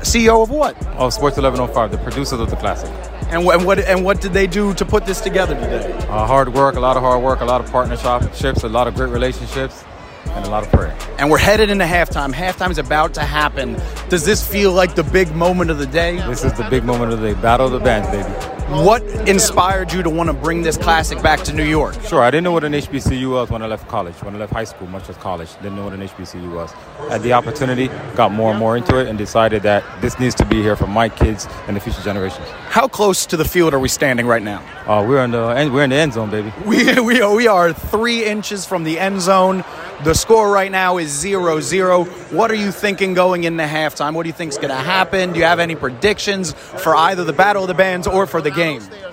CEO 0.01 0.43
of 0.43 0.49
what? 0.49 0.75
Of 0.87 1.13
Sports 1.13 1.37
1105, 1.37 1.91
the 1.91 1.97
producers 1.99 2.39
of 2.39 2.49
the 2.49 2.55
Classic. 2.55 2.89
And, 3.31 3.47
and 3.47 3.65
what 3.65 3.79
and 3.79 4.03
what 4.03 4.21
did 4.21 4.33
they 4.33 4.47
do 4.47 4.73
to 4.75 4.85
put 4.85 5.05
this 5.05 5.21
together 5.21 5.55
today? 5.55 5.91
Uh, 6.07 6.27
hard 6.27 6.53
work, 6.53 6.75
a 6.75 6.79
lot 6.79 6.97
of 6.97 7.03
hard 7.03 7.23
work, 7.23 7.41
a 7.41 7.45
lot 7.45 7.61
of 7.61 7.71
partnerships, 7.71 8.63
a 8.63 8.69
lot 8.69 8.87
of 8.87 8.95
great 8.95 9.09
relationships, 9.09 9.83
and 10.25 10.45
a 10.45 10.49
lot 10.49 10.63
of 10.63 10.71
prayer. 10.71 10.95
And 11.17 11.31
we're 11.31 11.37
headed 11.37 11.69
into 11.69 11.85
halftime. 11.85 12.33
Halftime 12.33 12.69
is 12.69 12.77
about 12.77 13.13
to 13.15 13.21
happen. 13.21 13.75
Does 14.09 14.25
this 14.25 14.45
feel 14.45 14.71
like 14.71 14.93
the 14.93 15.03
big 15.03 15.33
moment 15.35 15.71
of 15.71 15.79
the 15.79 15.87
day? 15.87 16.17
This 16.27 16.43
is 16.43 16.53
the 16.53 16.67
big 16.69 16.83
moment 16.83 17.13
of 17.13 17.21
the 17.21 17.33
day. 17.33 17.41
Battle 17.41 17.67
of 17.67 17.71
the 17.71 17.79
bands, 17.79 18.07
baby. 18.09 18.62
What 18.73 19.03
inspired 19.29 19.93
you 19.93 20.01
to 20.01 20.09
want 20.09 20.29
to 20.29 20.33
bring 20.33 20.63
this 20.63 20.77
classic 20.77 21.21
back 21.21 21.41
to 21.43 21.53
New 21.53 21.63
York? 21.63 21.93
Sure, 22.07 22.23
I 22.23 22.31
didn't 22.31 22.43
know 22.43 22.51
what 22.51 22.63
an 22.63 22.73
HBCU 22.73 23.31
was 23.31 23.51
when 23.51 23.61
I 23.61 23.67
left 23.67 23.87
college, 23.87 24.15
when 24.23 24.35
I 24.35 24.39
left 24.39 24.51
high 24.51 24.63
school, 24.63 24.87
much 24.87 25.07
as 25.09 25.17
college. 25.17 25.53
Didn't 25.57 25.75
know 25.75 25.83
what 25.83 25.93
an 25.93 26.01
HBCU 26.01 26.51
was. 26.51 26.71
Had 27.07 27.21
the 27.21 27.33
opportunity, 27.33 27.87
got 28.15 28.31
more 28.31 28.49
and 28.49 28.59
more 28.59 28.75
into 28.75 28.97
it, 28.97 29.07
and 29.07 29.15
decided 29.17 29.61
that 29.61 29.83
this 30.01 30.19
needs 30.19 30.33
to 30.35 30.45
be 30.45 30.63
here 30.63 30.75
for 30.75 30.87
my 30.87 31.07
kids 31.07 31.47
and 31.67 31.77
the 31.77 31.79
future 31.79 32.01
generations. 32.01 32.47
How 32.69 32.87
close 32.87 33.27
to 33.27 33.37
the 33.37 33.45
field 33.45 33.75
are 33.75 33.79
we 33.79 33.89
standing 33.89 34.25
right 34.25 34.41
now? 34.41 34.63
Uh, 34.87 35.05
we're 35.07 35.23
in 35.23 35.29
the 35.29 35.69
we're 35.71 35.83
in 35.83 35.91
the 35.91 35.95
end 35.95 36.13
zone, 36.13 36.31
baby. 36.31 36.51
We 36.65 36.99
we 36.99 37.21
are, 37.21 37.33
we 37.33 37.47
are 37.47 37.73
three 37.73 38.25
inches 38.25 38.65
from 38.65 38.83
the 38.83 38.99
end 38.99 39.21
zone. 39.21 39.63
The 40.03 40.15
score 40.15 40.51
right 40.51 40.71
now 40.71 40.97
is 40.97 41.11
0 41.11 41.61
0. 41.61 42.03
What 42.03 42.51
are 42.51 42.55
you 42.55 42.71
thinking 42.71 43.13
going 43.13 43.45
into 43.45 43.63
halftime? 43.63 44.15
What 44.15 44.23
do 44.23 44.29
you 44.29 44.33
think 44.33 44.51
is 44.51 44.57
going 44.57 44.69
to 44.69 44.75
happen? 44.75 45.31
Do 45.31 45.39
you 45.39 45.45
have 45.45 45.59
any 45.59 45.75
predictions 45.75 46.51
for 46.51 46.93
either 46.95 47.23
the 47.23 47.31
Battle 47.31 47.63
of 47.63 47.69
the 47.69 47.73
Bands 47.73 48.05
or 48.07 48.25
for 48.25 48.41
the 48.41 48.51
game? 48.51 48.62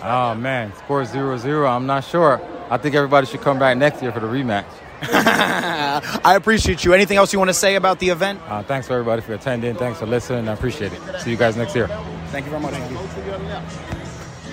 Oh, 0.03 0.35
man. 0.35 0.73
Score 0.77 1.05
0 1.05 1.37
0. 1.37 1.67
I'm 1.67 1.87
not 1.87 2.05
sure. 2.05 2.41
I 2.71 2.77
think 2.79 2.95
everybody 2.95 3.27
should 3.27 3.41
come 3.41 3.59
back 3.59 3.77
next 3.77 4.01
year 4.03 4.13
for 4.13 4.21
the 4.21 4.27
rematch. 4.27 4.67
I 5.03 6.35
appreciate 6.37 6.85
you. 6.85 6.93
Anything 6.93 7.17
else 7.17 7.33
you 7.33 7.39
want 7.39 7.49
to 7.49 7.55
say 7.55 7.75
about 7.77 7.99
the 7.99 8.11
event? 8.11 8.41
Uh, 8.47 8.63
thanks 8.63 8.87
for 8.87 8.93
everybody 8.93 9.23
for 9.23 9.33
attending. 9.35 9.75
Thanks 9.77 9.99
for 9.99 10.07
listening. 10.07 10.49
I 10.49 10.53
appreciate 10.53 10.93
it. 10.93 11.01
See 11.21 11.31
you 11.31 11.37
guys 11.37 11.57
next 11.57 11.75
year. 11.75 11.89
Thank 12.29 12.45
you 12.47 12.51
very 12.51 12.63
much. 12.63 12.75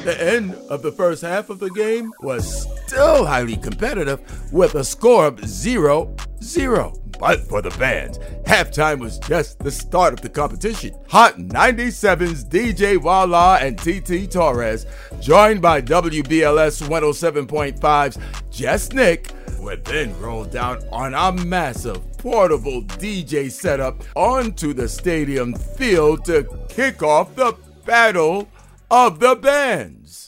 The 0.03 0.33
end 0.33 0.55
of 0.69 0.83
the 0.83 0.91
first 0.91 1.21
half 1.21 1.49
of 1.49 1.59
the 1.59 1.69
game 1.69 2.13
was 2.21 2.65
still 2.85 3.25
highly 3.25 3.57
competitive 3.57 4.21
with 4.53 4.75
a 4.75 4.83
score 4.85 5.27
of 5.27 5.45
0 5.45 6.15
0. 6.41 6.93
But 7.19 7.41
for 7.41 7.61
the 7.61 7.71
bands, 7.71 8.19
halftime 8.45 8.99
was 8.99 9.19
just 9.19 9.59
the 9.59 9.71
start 9.71 10.13
of 10.13 10.21
the 10.21 10.29
competition. 10.29 10.95
Hot 11.09 11.37
97's 11.37 12.45
DJ 12.45 12.97
Wallah 12.97 13.57
and 13.59 13.77
TT 13.77 14.29
Torrez, 14.29 14.85
joined 15.21 15.61
by 15.61 15.81
WBLS 15.81 16.87
107.5's 16.87 18.19
Jus 18.51 18.93
Nik, 18.93 19.31
would 19.59 19.83
then 19.85 20.17
roll 20.19 20.45
down 20.45 20.83
on 20.91 21.13
a 21.13 21.31
massive 21.43 22.01
portable 22.17 22.83
DJ 22.83 23.51
setup 23.51 24.03
onto 24.15 24.73
the 24.73 24.87
stadium 24.87 25.53
field 25.53 26.23
to 26.25 26.47
kick 26.69 27.01
off 27.01 27.35
the 27.35 27.55
Battle 27.85 28.47
of 28.91 29.19
the 29.19 29.35
Bands. 29.35 30.26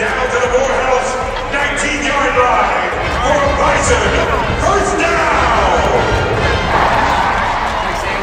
Down 0.00 0.26
to 0.30 0.38
the 0.40 0.48
Morehouse 0.56 1.12
19 1.52 2.04
yard 2.08 2.34
line 2.40 2.90
for 3.20 3.40
Bison. 3.60 4.00
First 4.64 4.96
down. 4.98 5.30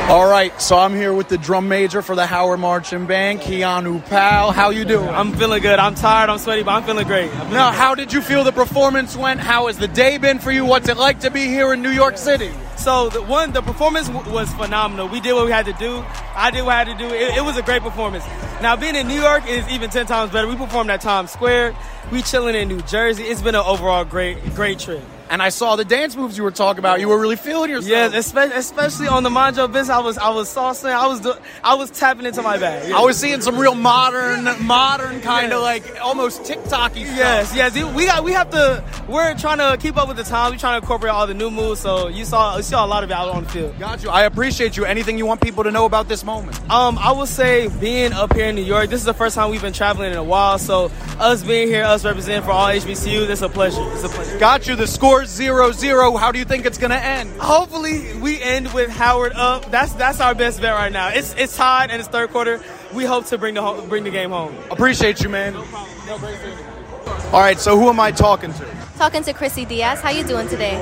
All 0.10 0.28
right, 0.28 0.60
so 0.60 0.80
I'm 0.80 0.96
here 0.96 1.14
with 1.14 1.28
the 1.28 1.38
drum 1.38 1.68
major 1.68 2.02
for 2.02 2.16
the 2.16 2.26
Howard 2.26 2.60
Marching 2.62 3.06
Band, 3.06 3.42
Keanu 3.42 4.04
Powell. 4.08 4.54
How 4.54 4.72
you 4.72 4.86
doing? 4.86 5.10
I'm 5.10 5.34
feeling 5.34 5.62
good. 5.62 5.78
I'm 5.78 5.94
tired. 5.94 6.32
I'm 6.32 6.40
sweaty, 6.40 6.64
but 6.64 6.72
I'm 6.72 6.84
feeling 6.84 7.06
great. 7.06 7.30
I'm 7.30 7.32
feeling 7.32 7.54
now, 7.54 7.70
great. 7.70 7.78
how 7.78 7.94
did 7.94 8.12
you 8.12 8.22
feel 8.22 8.44
the 8.44 8.54
performance 8.54 9.16
went? 9.16 9.40
How 9.40 9.68
has 9.68 9.78
the 9.78 9.88
day 9.88 10.18
been 10.18 10.40
for 10.40 10.52
you? 10.52 10.66
What's 10.66 10.90
it 10.90 10.98
like 10.98 11.20
to 11.20 11.30
be 11.30 11.46
here 11.46 11.74
in 11.74 11.84
New 11.84 11.92
York 11.92 12.18
City? 12.18 12.52
So 12.78 13.10
the 13.10 13.22
one, 13.22 13.52
the 13.54 13.62
performance 13.62 14.08
w- 14.08 14.32
was 14.32 14.52
phenomenal. 14.54 15.08
We 15.08 15.20
did 15.20 15.34
what 15.34 15.46
we 15.46 15.52
had 15.52 15.66
to 15.66 15.74
do. 15.74 16.04
I 16.36 16.52
did 16.52 16.64
what 16.64 16.76
I 16.76 16.84
had 16.84 16.88
to 16.88 16.98
do. 16.98 17.14
It, 17.14 17.38
it 17.38 17.44
was 17.44 17.58
a 17.58 17.62
great 17.62 17.82
performance. 17.82 18.24
Now 18.62 18.76
being 18.76 18.96
in 18.96 19.08
New 19.08 19.20
York 19.20 19.48
is 19.48 19.68
even 19.70 19.90
ten 19.90 20.06
times 20.06 20.32
better. 20.32 20.48
We 20.48 20.56
performed 20.56 20.90
at 20.90 21.02
Times 21.02 21.32
Square. 21.32 21.76
We 22.12 22.22
chilling 22.22 22.56
in 22.56 22.68
New 22.68 22.82
Jersey. 22.82 23.24
It's 23.24 23.42
been 23.42 23.56
an 23.56 23.64
overall 23.66 24.06
great, 24.06 24.44
great 24.56 24.80
trip. 24.80 25.04
And 25.30 25.42
I 25.42 25.50
saw 25.50 25.76
the 25.76 25.86
dance 25.86 26.16
moves 26.16 26.38
you 26.38 26.44
were 26.44 26.52
talking 26.52 26.80
about. 26.80 27.00
You 27.00 27.10
were 27.10 27.20
really 27.20 27.36
feeling 27.36 27.70
yourself. 27.70 28.14
Yeah, 28.14 28.18
especially, 28.58 29.08
on 29.08 29.24
the 29.24 29.30
Manjo 29.30 29.68
business, 29.68 29.90
I 29.90 30.00
was 30.00 30.18
I 30.18 30.30
was 30.30 30.54
saucing. 30.54 30.92
I 30.92 31.08
was 31.08 31.20
do, 31.20 31.34
I 31.64 31.76
was 31.76 31.90
tapping 31.90 32.26
into 32.26 32.42
my 32.42 32.58
bag. 32.58 32.92
I 32.92 33.02
was 33.02 33.18
seeing 33.18 33.42
some 33.42 33.58
real 33.58 33.76
modern, 33.76 34.46
modern 34.66 35.22
kind 35.22 35.52
of 35.54 35.62
like 35.62 36.00
almost 36.02 36.44
TikToky 36.44 36.66
stuff. 36.66 36.96
Yes, 36.96 37.56
yes. 37.56 37.74
We 37.96 38.06
got 38.06 38.24
we 38.24 38.34
have 38.34 38.50
to. 38.52 38.84
We're 39.08 39.34
trying 39.36 39.58
to 39.58 39.78
keep 39.82 39.98
up 39.98 40.08
with 40.08 40.18
the 40.18 40.24
time. 40.24 40.52
We're 40.52 40.60
trying 40.60 40.80
to 40.80 40.84
incorporate 40.84 41.14
all 41.14 41.26
the 41.26 41.34
new 41.34 41.50
moves. 41.50 41.80
So 41.80 42.08
you 42.10 42.26
saw 42.26 42.58
you 42.58 42.64
saw 42.64 42.86
a 42.86 42.88
lot 42.88 43.04
of 43.04 43.08
it 43.10 43.14
out 43.14 43.30
on 43.30 43.44
the 43.44 43.50
field. 43.50 43.78
Got 43.80 44.04
you. 44.04 44.10
I 44.10 44.24
appreciate 44.24 44.78
you. 44.78 44.86
Anything 44.86 45.18
you 45.18 45.26
want 45.26 45.42
people 45.42 45.64
to 45.64 45.72
know 45.72 45.86
about 45.86 46.08
this 46.08 46.24
moment? 46.24 46.60
Um, 46.70 46.98
I 46.98 47.12
will 47.12 47.26
say 47.26 47.68
being 47.80 48.14
up 48.14 48.34
here 48.34 48.46
in 48.46 48.56
New 48.56 48.64
York, 48.64 48.90
this 48.90 49.00
is 49.00 49.06
the 49.06 49.14
first 49.14 49.36
time 49.36 49.52
we've 49.52 49.62
been 49.62 49.74
traveling 49.74 50.12
in 50.12 50.18
a 50.18 50.24
while. 50.24 50.60
So 50.60 50.92
us 51.20 51.44
being 51.44 51.68
here, 51.68 51.84
us 51.84 52.06
representing 52.06 52.44
for 52.44 52.52
all 52.52 52.68
HBCUs, 52.68 53.30
it's 53.30 53.42
a 53.42 53.50
pleasure. 53.50 53.82
It's 53.94 54.04
a 54.04 54.10
pleasure. 54.10 54.38
Got 54.40 54.68
you. 54.68 54.76
The 54.76 54.88
score's 55.26 55.76
0-0. 55.78 56.20
How 56.20 56.32
do 56.32 56.40
you 56.40 56.46
think 56.46 56.66
it's 56.66 56.78
gonna 56.78 56.96
end? 56.96 57.32
Hopefully 57.40 58.14
we 58.18 58.42
end 58.42 58.72
with 58.74 58.90
Howard 58.90 59.34
up. 59.34 59.72
That's 59.72 59.94
that's 59.94 60.20
our 60.20 60.36
best 60.36 60.62
bet 60.62 60.74
right 60.74 60.92
now. 60.92 61.10
It's 61.10 61.34
it's 61.36 61.56
tied 61.56 61.90
and 61.90 62.00
it's 62.00 62.10
third 62.10 62.30
quarter. 62.30 62.62
We 62.94 63.06
hope 63.06 63.26
to 63.28 63.38
bring 63.38 63.56
the 63.56 63.62
ho- 63.62 63.86
bring 63.88 64.04
the 64.04 64.12
game 64.12 64.30
home. 64.32 64.56
Appreciate 64.70 65.22
you, 65.22 65.30
man. 65.30 65.56
All 65.56 67.42
right, 67.42 67.60
so 67.60 67.78
who 67.78 67.90
am 67.90 68.00
I 68.00 68.12
talking 68.12 68.54
to? 68.54 68.66
Talking 68.98 69.24
to 69.24 69.34
Chrissy 69.34 69.66
Diaz. 69.66 70.02
How 70.02 70.10
you 70.12 70.24
doing 70.24 70.48
today? 70.48 70.76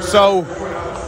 So, 0.00 0.44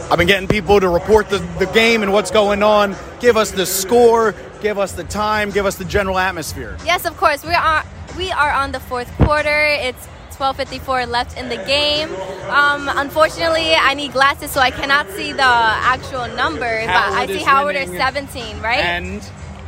I've 0.09 0.17
been 0.17 0.27
getting 0.27 0.47
people 0.47 0.79
to 0.79 0.89
report 0.89 1.29
the, 1.29 1.39
the 1.59 1.65
game 1.67 2.03
and 2.03 2.13
what's 2.13 2.31
going 2.31 2.63
on. 2.63 2.95
Give 3.19 3.37
us 3.37 3.51
the 3.51 3.65
score, 3.65 4.35
give 4.61 4.77
us 4.77 4.93
the 4.93 5.03
time, 5.03 5.49
give 5.51 5.65
us 5.65 5.75
the 5.75 5.85
general 5.85 6.17
atmosphere. 6.17 6.77
Yes, 6.85 7.05
of 7.05 7.17
course. 7.17 7.43
We 7.43 7.53
are 7.53 7.83
we 8.17 8.31
are 8.31 8.51
on 8.51 8.71
the 8.71 8.79
fourth 8.79 9.11
quarter. 9.17 9.65
It's 9.65 10.07
12:54 10.35 11.05
left 11.09 11.37
in 11.37 11.49
the 11.49 11.57
game. 11.57 12.09
Um, 12.49 12.89
unfortunately, 12.93 13.73
I 13.73 13.93
need 13.93 14.13
glasses, 14.13 14.51
so 14.51 14.59
I 14.59 14.71
cannot 14.71 15.09
see 15.11 15.31
the 15.31 15.41
actual 15.43 16.27
numbers. 16.35 16.85
but 16.87 16.95
I 16.95 17.25
see 17.27 17.39
Howard 17.43 17.75
is 17.75 17.89
17, 17.89 18.61
right? 18.61 18.79
And 18.83 19.21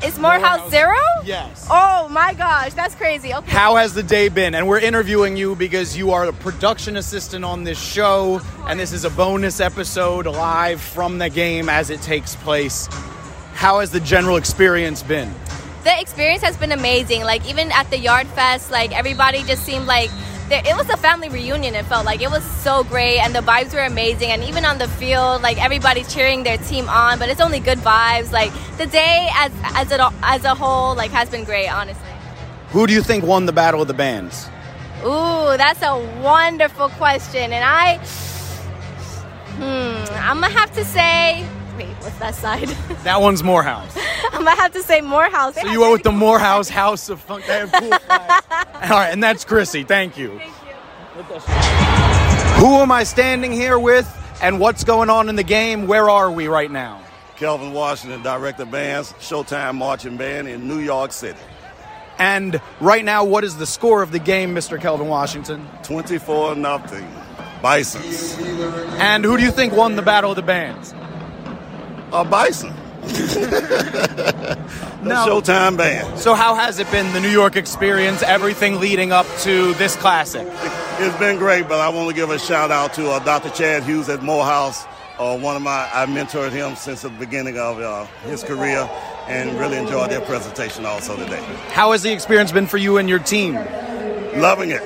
is 0.04 0.19
Morehouse, 0.19 0.60
Morehouse- 0.60 0.71
zero? 0.71 0.97
Yes. 1.23 1.67
Oh 1.69 2.08
my 2.10 2.34
gosh, 2.34 2.73
that's 2.73 2.93
crazy. 2.95 3.34
Okay. 3.34 3.51
How 3.51 3.75
has 3.75 3.93
the 3.93 4.04
day 4.04 4.28
been? 4.30 4.54
And 4.54 4.67
we're 4.67 4.80
interviewing 4.80 5.38
you 5.38 5.56
because 5.56 5.95
you 5.97 6.12
are 6.12 6.25
a 6.25 6.34
production 6.34 6.97
assistant 6.97 7.45
on 7.45 7.63
this 7.63 7.80
show, 7.80 8.41
and 8.67 8.80
this 8.80 8.91
is 8.91 9.06
a 9.06 9.10
bonus 9.10 9.60
episode 9.60 10.28
live 10.28 10.82
from 10.82 11.17
the 11.17 11.30
game 11.30 11.69
as 11.69 11.89
it 11.89 12.01
takes 12.01 12.36
place. 12.36 12.88
How 13.54 13.80
has 13.80 13.89
the 13.91 14.01
general 14.01 14.38
experience 14.38 15.01
been? 15.01 15.34
the 15.86 16.01
experience 16.01 16.41
has 16.41 16.58
been 16.58 16.71
amazing. 16.71 17.21
Like 17.21 17.47
even 17.47 17.71
at 17.71 17.88
the 17.91 17.97
Yard 17.99 18.25
Fest, 18.30 18.71
like 18.71 18.91
everybody 18.97 19.43
just 19.43 19.63
seemed 19.63 19.86
like 19.86 20.10
it 20.51 20.75
was 20.77 20.89
a 20.89 20.97
family 20.97 21.29
reunion. 21.29 21.75
It 21.75 21.86
felt 21.86 22.05
like 22.05 22.21
it 22.21 22.29
was 22.29 22.43
so 22.43 22.84
great, 22.84 23.19
and 23.19 23.34
the 23.34 23.39
vibes 23.39 23.73
were 23.73 23.84
amazing. 23.84 24.31
And 24.31 24.43
even 24.43 24.65
on 24.65 24.77
the 24.77 24.88
field, 24.88 25.41
like 25.41 25.63
everybody's 25.63 26.13
cheering 26.13 26.43
their 26.43 26.58
team 26.58 26.88
on, 26.89 27.17
but 27.19 27.29
it's 27.29 27.41
only 27.41 27.60
good 27.60 27.79
vibes. 27.79 28.31
Like 28.31 28.51
the 28.77 28.86
day 28.86 29.29
as 29.36 29.51
as 29.63 29.91
a 29.91 30.13
as 30.21 30.43
a 30.43 30.53
whole, 30.53 30.95
like 30.95 31.12
has 31.12 31.29
been 31.29 31.43
great, 31.43 31.67
honestly. 31.67 32.03
Who 32.69 32.86
do 32.88 32.93
you 32.93 33.01
think 33.01 33.23
won 33.23 33.45
the 33.45 33.53
Battle 33.53 33.81
of 33.81 33.88
the 33.88 33.93
Bands? 33.93 34.47
Ooh, 35.03 35.58
that's 35.58 35.81
a 35.81 35.97
wonderful 36.21 36.89
question, 36.89 37.53
and 37.53 37.63
I, 37.63 37.97
hmm, 39.58 40.15
I'm 40.15 40.41
gonna 40.41 40.53
have 40.53 40.73
to 40.75 40.86
say. 40.86 41.45
Wait, 41.78 41.88
what's 42.02 42.18
that 42.20 42.36
side? 42.36 42.70
That 43.04 43.22
one's 43.22 43.44
Morehouse. 43.44 43.96
I'm 44.32 44.44
gonna 44.44 44.56
have 44.56 44.72
to 44.74 44.82
say 44.82 45.00
Morehouse. 45.02 45.54
So 45.56 45.68
you 45.68 45.82
went 45.82 45.92
with 45.94 46.04
the 46.04 46.12
Morehouse 46.12 46.70
House 46.70 47.08
of 47.10 47.20
Funk. 47.22 47.46
They 47.46 47.60
have 47.60 47.72
cool 47.72 47.92
flags. 48.00 48.46
All 48.50 48.90
right, 48.98 49.10
and 49.12 49.22
that's 49.24 49.46
Chrissy. 49.46 49.84
Thank 49.84 50.18
you. 50.18 50.40
Who 52.58 52.76
am 52.78 52.92
I 52.92 53.04
standing 53.04 53.52
here 53.52 53.78
with, 53.78 54.08
and 54.42 54.60
what's 54.60 54.84
going 54.84 55.12
on 55.12 55.30
in 55.30 55.36
the 55.36 55.44
game? 55.44 55.86
Where 55.86 56.10
are 56.10 56.32
we 56.32 56.48
right 56.48 56.72
now? 56.72 57.02
Kelvin 57.38 57.74
Washington, 57.74 58.24
Director 58.24 58.64
of 58.64 58.72
Bands, 58.72 59.14
Showtime 59.20 59.76
Marching 59.76 60.18
Band 60.18 60.48
in 60.48 60.68
New 60.68 60.80
York 60.80 61.12
City. 61.12 61.38
And 62.18 62.60
right 62.80 63.04
now, 63.06 63.24
what 63.26 63.44
is 63.44 63.58
the 63.58 63.66
score 63.66 64.02
of 64.02 64.12
the 64.12 64.20
game, 64.20 64.56
Mr. 64.56 64.80
Kelvin 64.82 65.08
Washington? 65.10 65.68
24 65.84 66.56
nothing. 66.56 67.08
Bisons. 67.62 68.38
And 69.00 69.24
who 69.26 69.38
do 69.38 69.44
you 69.44 69.52
think 69.52 69.74
won 69.74 69.96
the 69.96 70.02
Battle 70.02 70.32
of 70.32 70.36
the 70.38 70.42
Bands? 70.42 70.94
A 72.15 72.23
Bison. 72.23 72.73
The 75.06 75.12
Showtime 75.12 75.78
Band. 75.78 76.17
So, 76.17 76.34
how 76.34 76.56
has 76.56 76.80
it 76.80 76.89
been, 76.89 77.13
the 77.13 77.19
New 77.19 77.30
York 77.30 77.56
experience, 77.56 78.23
everything 78.23 78.80
leading 78.80 79.12
up 79.12 79.28
to 79.41 79.75
this 79.75 79.95
classic? 79.95 80.47
It's 80.97 81.15
been 81.19 81.38
great, 81.38 81.67
but 81.67 81.80
I 81.80 81.89
want 81.89 82.10
to 82.10 82.15
give 82.15 82.32
a 82.32 82.39
shout 82.39 82.71
out 82.71 82.95
to 82.95 83.12
uh, 83.12 83.19
Dr. 83.19 83.51
Chad 83.51 83.84
Hughes 83.84 84.10
at 84.10 84.23
Morehouse. 84.23 84.84
Uh, 85.19 85.38
one 85.38 85.56
of 85.56 85.62
my, 85.62 85.88
I 85.93 86.08
mentored 86.08 86.49
him 86.51 86.75
since 86.75 87.04
the 87.04 87.10
beginning 87.10 87.60
of 87.60 87.80
uh, 87.80 88.06
his 88.23 88.43
career 88.43 88.89
and 89.28 89.60
really 89.60 89.78
enjoyed 89.78 90.10
their 90.10 90.21
presentation 90.21 90.88
also 90.88 91.15
today. 91.15 91.43
How 91.69 91.91
has 91.91 92.01
the 92.01 92.12
experience 92.12 92.51
been 92.51 92.65
for 92.65 92.78
you 92.78 92.97
and 92.97 93.08
your 93.08 93.19
team? 93.19 93.54
Loving 93.54 94.71
it. 94.71 94.82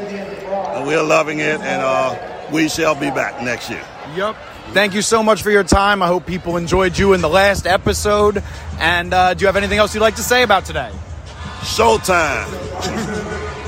We're 0.85 1.01
loving 1.01 1.39
it, 1.39 1.61
and 1.61 1.81
uh, 1.81 2.49
we 2.51 2.67
shall 2.67 2.95
be 2.95 3.09
back 3.09 3.41
next 3.41 3.69
year. 3.69 3.85
Yep. 4.17 4.35
Thank 4.71 4.93
you 4.93 5.01
so 5.01 5.23
much 5.23 5.41
for 5.41 5.49
your 5.49 5.63
time. 5.63 6.03
I 6.03 6.07
hope 6.07 6.27
people 6.27 6.55
enjoyed 6.55 6.95
you 6.97 7.13
in 7.13 7.21
the 7.21 7.29
last 7.29 7.65
episode. 7.65 8.43
And 8.79 9.13
uh, 9.13 9.33
do 9.33 9.41
you 9.41 9.47
have 9.47 9.55
anything 9.55 9.79
else 9.79 9.95
you'd 9.95 10.01
like 10.01 10.15
to 10.17 10.23
say 10.23 10.43
about 10.43 10.63
today? 10.65 10.91
Showtime. 11.61 12.45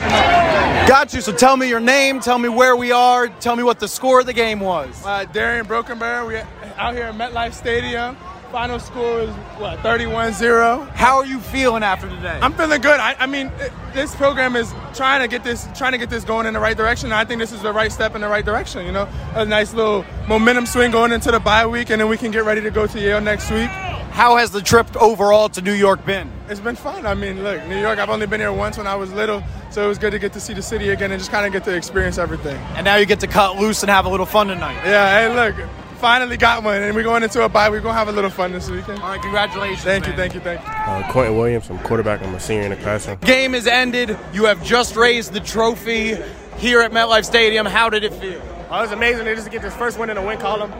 Got 0.87 1.13
you. 1.13 1.21
So 1.21 1.31
tell 1.31 1.57
me 1.57 1.67
your 1.69 1.79
name, 1.79 2.19
tell 2.19 2.37
me 2.37 2.49
where 2.49 2.75
we 2.75 2.91
are, 2.91 3.27
tell 3.27 3.55
me 3.55 3.63
what 3.63 3.79
the 3.79 3.87
score 3.87 4.19
of 4.19 4.25
the 4.25 4.33
game 4.33 4.59
was. 4.59 4.89
Uh, 5.05 5.25
Darrian 5.25 5.65
Brokenburr, 5.65 6.25
We're 6.27 6.47
out 6.77 6.93
here 6.93 7.03
at 7.03 7.15
MetLife 7.15 7.53
Stadium. 7.53 8.15
Final 8.51 8.79
score 8.79 9.21
is 9.21 9.29
what 9.59 9.79
31-0. 9.79 10.89
How 10.89 11.19
are 11.19 11.25
you 11.25 11.39
feeling 11.39 11.83
after 11.83 12.09
today? 12.09 12.37
I'm 12.41 12.51
feeling 12.51 12.81
good. 12.81 12.99
I, 12.99 13.15
I 13.17 13.25
mean, 13.25 13.47
it, 13.59 13.71
this 13.93 14.13
program 14.13 14.57
is 14.57 14.73
trying 14.93 15.21
to 15.21 15.29
get 15.29 15.45
this 15.45 15.69
trying 15.73 15.93
to 15.93 15.97
get 15.97 16.09
this 16.09 16.25
going 16.25 16.45
in 16.45 16.53
the 16.53 16.59
right 16.59 16.75
direction. 16.75 17.13
I 17.13 17.23
think 17.23 17.39
this 17.39 17.53
is 17.53 17.61
the 17.61 17.71
right 17.71 17.89
step 17.89 18.13
in 18.13 18.19
the 18.19 18.27
right 18.27 18.43
direction. 18.43 18.85
You 18.85 18.91
know, 18.91 19.07
a 19.35 19.45
nice 19.45 19.73
little 19.73 20.05
momentum 20.27 20.65
swing 20.65 20.91
going 20.91 21.13
into 21.13 21.31
the 21.31 21.39
bye 21.39 21.65
week, 21.65 21.91
and 21.91 22.01
then 22.01 22.09
we 22.09 22.17
can 22.17 22.29
get 22.29 22.43
ready 22.43 22.59
to 22.59 22.71
go 22.71 22.85
to 22.87 22.99
Yale 22.99 23.21
next 23.21 23.49
week. 23.51 23.69
How 23.69 24.35
has 24.35 24.51
the 24.51 24.61
trip 24.61 24.93
overall 24.97 25.47
to 25.47 25.61
New 25.61 25.71
York 25.71 26.05
been? 26.05 26.29
It's 26.49 26.59
been 26.59 26.75
fun. 26.75 27.05
I 27.05 27.13
mean, 27.13 27.43
look, 27.43 27.65
New 27.67 27.79
York. 27.79 27.99
I've 27.99 28.09
only 28.09 28.27
been 28.27 28.41
here 28.41 28.51
once 28.51 28.77
when 28.77 28.85
I 28.85 28.95
was 28.95 29.13
little, 29.13 29.41
so 29.69 29.85
it 29.85 29.87
was 29.87 29.97
good 29.97 30.11
to 30.11 30.19
get 30.19 30.33
to 30.33 30.41
see 30.41 30.53
the 30.53 30.61
city 30.61 30.89
again 30.89 31.13
and 31.13 31.21
just 31.21 31.31
kind 31.31 31.45
of 31.45 31.53
get 31.53 31.63
to 31.63 31.73
experience 31.73 32.17
everything. 32.17 32.57
And 32.75 32.83
now 32.83 32.97
you 32.97 33.05
get 33.05 33.21
to 33.21 33.27
cut 33.27 33.55
loose 33.55 33.81
and 33.81 33.89
have 33.89 34.03
a 34.03 34.09
little 34.09 34.25
fun 34.25 34.47
tonight. 34.47 34.75
Yeah. 34.83 35.29
Hey, 35.29 35.33
look. 35.33 35.55
Finally 36.01 36.35
got 36.35 36.63
one, 36.63 36.81
and 36.81 36.95
we're 36.95 37.03
going 37.03 37.21
into 37.21 37.45
a 37.45 37.47
bye. 37.47 37.69
We're 37.69 37.79
gonna 37.79 37.93
have 37.93 38.07
a 38.07 38.11
little 38.11 38.31
fun 38.31 38.51
this 38.53 38.67
weekend. 38.67 39.03
All 39.03 39.09
right, 39.09 39.21
congratulations. 39.21 39.83
Thank 39.83 40.07
you, 40.07 40.13
thank 40.13 40.33
you, 40.33 40.39
thank 40.39 40.59
you. 40.59 40.67
Uh, 40.67 41.11
Quinton 41.11 41.37
Williams, 41.37 41.69
I'm 41.69 41.77
quarterback. 41.77 42.23
I'm 42.23 42.33
a 42.33 42.39
senior 42.39 42.63
in 42.63 42.71
the 42.71 42.75
classroom. 42.77 43.19
Game 43.19 43.53
is 43.53 43.67
ended. 43.67 44.17
You 44.33 44.45
have 44.45 44.63
just 44.63 44.95
raised 44.95 45.31
the 45.31 45.39
trophy 45.39 46.17
here 46.57 46.81
at 46.81 46.91
MetLife 46.91 47.23
Stadium. 47.23 47.67
How 47.67 47.87
did 47.87 48.03
it 48.03 48.15
feel? 48.15 48.41
Oh, 48.71 48.79
it 48.79 48.81
was 48.81 48.91
amazing 48.93 49.25
to 49.25 49.35
just 49.35 49.51
get 49.51 49.61
this 49.61 49.75
first 49.75 49.99
win 49.99 50.09
in 50.09 50.15
the 50.15 50.23
win 50.23 50.39
column. 50.39 50.73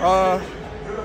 Uh, 0.00 0.42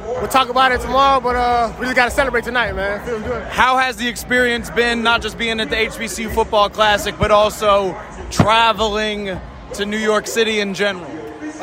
we'll 0.04 0.28
talk 0.30 0.50
about 0.50 0.72
it 0.72 0.82
tomorrow, 0.82 1.20
but 1.20 1.36
uh, 1.36 1.72
we 1.80 1.86
just 1.86 1.96
got 1.96 2.06
to 2.06 2.12
celebrate 2.12 2.46
tonight, 2.46 2.74
man. 2.74 3.02
It 3.02 3.06
feels 3.06 3.22
good. 3.22 3.44
How 3.50 3.78
has 3.78 3.98
the 3.98 4.08
experience 4.08 4.72
been, 4.72 5.04
not 5.04 5.22
just 5.22 5.38
being 5.38 5.60
at 5.60 5.70
the 5.70 5.76
HBCU 5.76 6.34
Football 6.34 6.72
Classic, 6.72 7.14
but 7.20 7.30
also 7.30 7.96
traveling 8.32 9.40
to 9.74 9.86
New 9.86 10.00
York 10.00 10.26
City 10.26 10.60
in 10.60 10.74
general? 10.74 11.13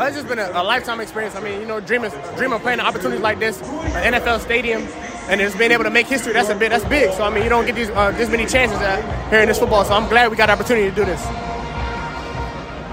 Uh, 0.00 0.06
it's 0.06 0.16
just 0.16 0.28
been 0.28 0.38
a, 0.38 0.50
a 0.54 0.64
lifetime 0.64 0.98
experience. 0.98 1.36
I 1.36 1.40
mean, 1.40 1.60
you 1.60 1.66
know, 1.66 1.78
dreaming, 1.78 2.10
dreaming 2.34 2.54
of 2.54 2.62
playing 2.62 2.80
opportunities 2.80 3.20
like 3.20 3.38
this, 3.38 3.60
an 3.60 4.14
NFL 4.14 4.40
stadium, 4.40 4.80
and 5.28 5.38
just 5.38 5.58
being 5.58 5.72
able 5.72 5.84
to 5.84 5.90
make 5.90 6.06
history. 6.06 6.32
That's 6.32 6.48
a 6.48 6.54
bit. 6.54 6.70
that's 6.70 6.86
big. 6.86 7.12
So 7.12 7.22
I 7.22 7.28
mean, 7.28 7.42
you 7.42 7.50
don't 7.50 7.66
get 7.66 7.74
these 7.74 7.90
uh, 7.90 8.10
this 8.12 8.30
many 8.30 8.46
chances 8.46 8.78
uh, 8.78 9.28
here 9.28 9.40
in 9.40 9.48
this 9.48 9.58
football. 9.58 9.84
So 9.84 9.92
I'm 9.92 10.08
glad 10.08 10.30
we 10.30 10.38
got 10.38 10.46
the 10.46 10.52
opportunity 10.52 10.88
to 10.88 10.96
do 10.96 11.04
this. 11.04 11.22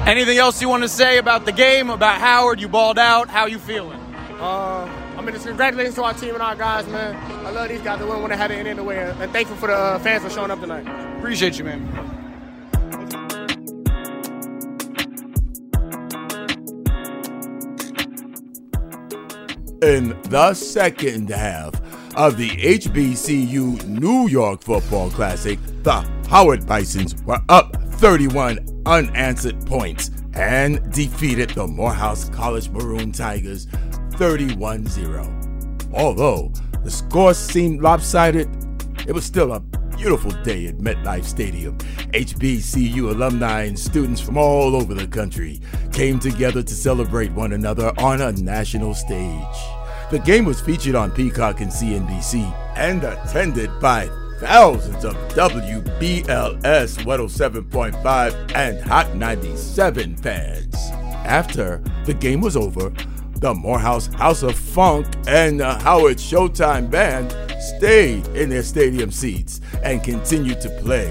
Anything 0.05 0.37
else 0.37 0.61
you 0.61 0.67
want 0.67 0.83
to 0.83 0.89
say 0.89 1.17
about 1.17 1.45
the 1.45 1.53
game, 1.53 1.89
about 1.89 2.19
Howard? 2.19 2.59
You 2.59 2.67
balled 2.67 2.99
out. 2.99 3.29
How 3.29 3.45
you 3.45 3.57
feeling? 3.57 4.01
Uh, 4.37 4.83
I 5.15 5.21
mean, 5.21 5.31
just 5.31 5.47
congratulations 5.47 5.95
to 5.95 6.03
our 6.03 6.13
team 6.13 6.33
and 6.33 6.43
our 6.43 6.57
guys, 6.57 6.85
man. 6.87 7.15
I 7.45 7.51
love 7.51 7.69
these 7.69 7.81
guys. 7.81 7.99
They 7.99 8.05
wouldn't 8.05 8.21
want 8.21 8.33
to 8.33 8.37
have 8.37 8.51
it 8.51 8.55
in 8.55 8.67
any 8.67 8.71
other 8.71 8.83
way, 8.83 8.99
and 8.99 9.31
thankful 9.31 9.55
for 9.55 9.67
the 9.67 9.77
uh, 9.77 9.99
fans 9.99 10.23
for 10.23 10.29
showing 10.29 10.51
up 10.51 10.59
tonight. 10.59 10.85
Appreciate 11.19 11.57
you, 11.57 11.63
man. 11.63 12.16
In 19.83 20.19
the 20.23 20.55
second 20.55 21.29
half 21.29 21.71
of 22.15 22.35
the 22.37 22.49
HBCU 22.49 23.85
New 23.85 24.27
York 24.27 24.63
Football 24.63 25.11
Classic, 25.11 25.59
the 25.83 26.01
Howard 26.29 26.65
Bisons 26.65 27.13
were 27.25 27.39
up 27.49 27.75
31 27.93 28.81
unanswered 28.87 29.63
points 29.67 30.09
and 30.33 30.91
defeated 30.91 31.51
the 31.51 31.67
Morehouse 31.67 32.27
College 32.29 32.69
Maroon 32.69 33.11
Tigers 33.11 33.67
31 34.13 34.87
0. 34.87 35.39
Although 35.93 36.51
the 36.83 36.89
score 36.89 37.35
seemed 37.35 37.83
lopsided, 37.83 38.49
it 39.07 39.11
was 39.11 39.25
still 39.25 39.53
a 39.53 39.59
beautiful 39.97 40.31
day 40.43 40.67
at 40.67 40.77
MetLife 40.77 41.25
Stadium. 41.25 41.75
HBCU 42.13 43.11
alumni 43.11 43.63
and 43.63 43.77
students 43.77 44.21
from 44.21 44.37
all 44.37 44.75
over 44.75 44.93
the 44.93 45.07
country 45.07 45.59
came 45.91 46.19
together 46.19 46.61
to 46.61 46.73
celebrate 46.73 47.31
one 47.31 47.53
another 47.53 47.91
on 47.97 48.21
a 48.21 48.31
national 48.33 48.93
stage. 48.93 49.57
The 50.11 50.21
game 50.23 50.45
was 50.45 50.61
featured 50.61 50.93
on 50.93 51.11
Peacock 51.11 51.61
and 51.61 51.71
CNBC 51.71 52.53
and 52.77 53.03
attended 53.03 53.71
by 53.81 54.07
thousands 54.39 55.03
of 55.03 55.15
WBLS 55.29 56.99
107.5 57.03 58.55
and 58.55 58.79
Hot 58.81 59.15
97 59.15 60.15
fans. 60.17 60.75
After 61.25 61.81
the 62.05 62.13
game 62.13 62.41
was 62.41 62.55
over, 62.55 62.93
the 63.39 63.53
Morehouse 63.53 64.07
House 64.07 64.43
of 64.43 64.57
Funk 64.57 65.07
and 65.27 65.59
the 65.59 65.73
Howard 65.75 66.17
Showtime 66.17 66.89
Band 66.89 67.35
stayed 67.61 68.25
in 68.29 68.49
their 68.49 68.63
stadium 68.63 69.11
seats 69.11 69.61
and 69.83 70.03
continued 70.03 70.61
to 70.61 70.69
play 70.81 71.07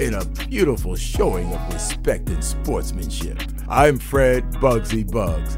in 0.00 0.14
a 0.14 0.24
beautiful 0.48 0.96
showing 0.96 1.52
of 1.52 1.72
respect 1.72 2.28
and 2.28 2.42
sportsmanship. 2.42 3.40
I'm 3.68 3.98
Fred 3.98 4.44
Bugsy 4.54 5.08
Buggs. 5.08 5.56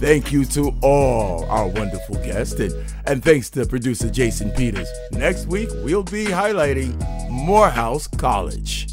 Thank 0.00 0.32
you 0.32 0.44
to 0.46 0.76
all 0.82 1.44
our 1.46 1.68
wonderful 1.68 2.16
guests, 2.16 2.58
and, 2.60 2.74
and 3.06 3.24
thanks 3.24 3.48
to 3.50 3.64
producer 3.64 4.10
Jason 4.10 4.50
Peters. 4.50 4.88
Next 5.12 5.46
week, 5.46 5.68
we'll 5.76 6.02
be 6.02 6.26
highlighting 6.26 6.98
Morehouse 7.30 8.06
College. 8.08 8.88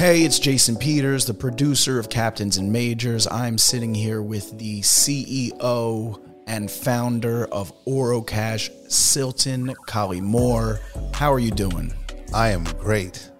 Hey, 0.00 0.22
it's 0.22 0.38
Jason 0.38 0.76
Peters, 0.76 1.26
the 1.26 1.34
producer 1.34 1.98
of 1.98 2.08
Captains 2.08 2.56
and 2.56 2.72
Majors. 2.72 3.26
I'm 3.26 3.58
sitting 3.58 3.94
here 3.94 4.22
with 4.22 4.58
the 4.58 4.80
CEO 4.80 6.18
and 6.46 6.70
founder 6.70 7.44
of 7.52 7.70
Orocash, 7.84 8.70
Silton 8.90 9.74
Collymore. 9.86 10.80
How 11.14 11.30
are 11.30 11.38
you 11.38 11.50
doing? 11.50 11.92
I 12.32 12.48
am 12.48 12.64
great. 12.78 13.30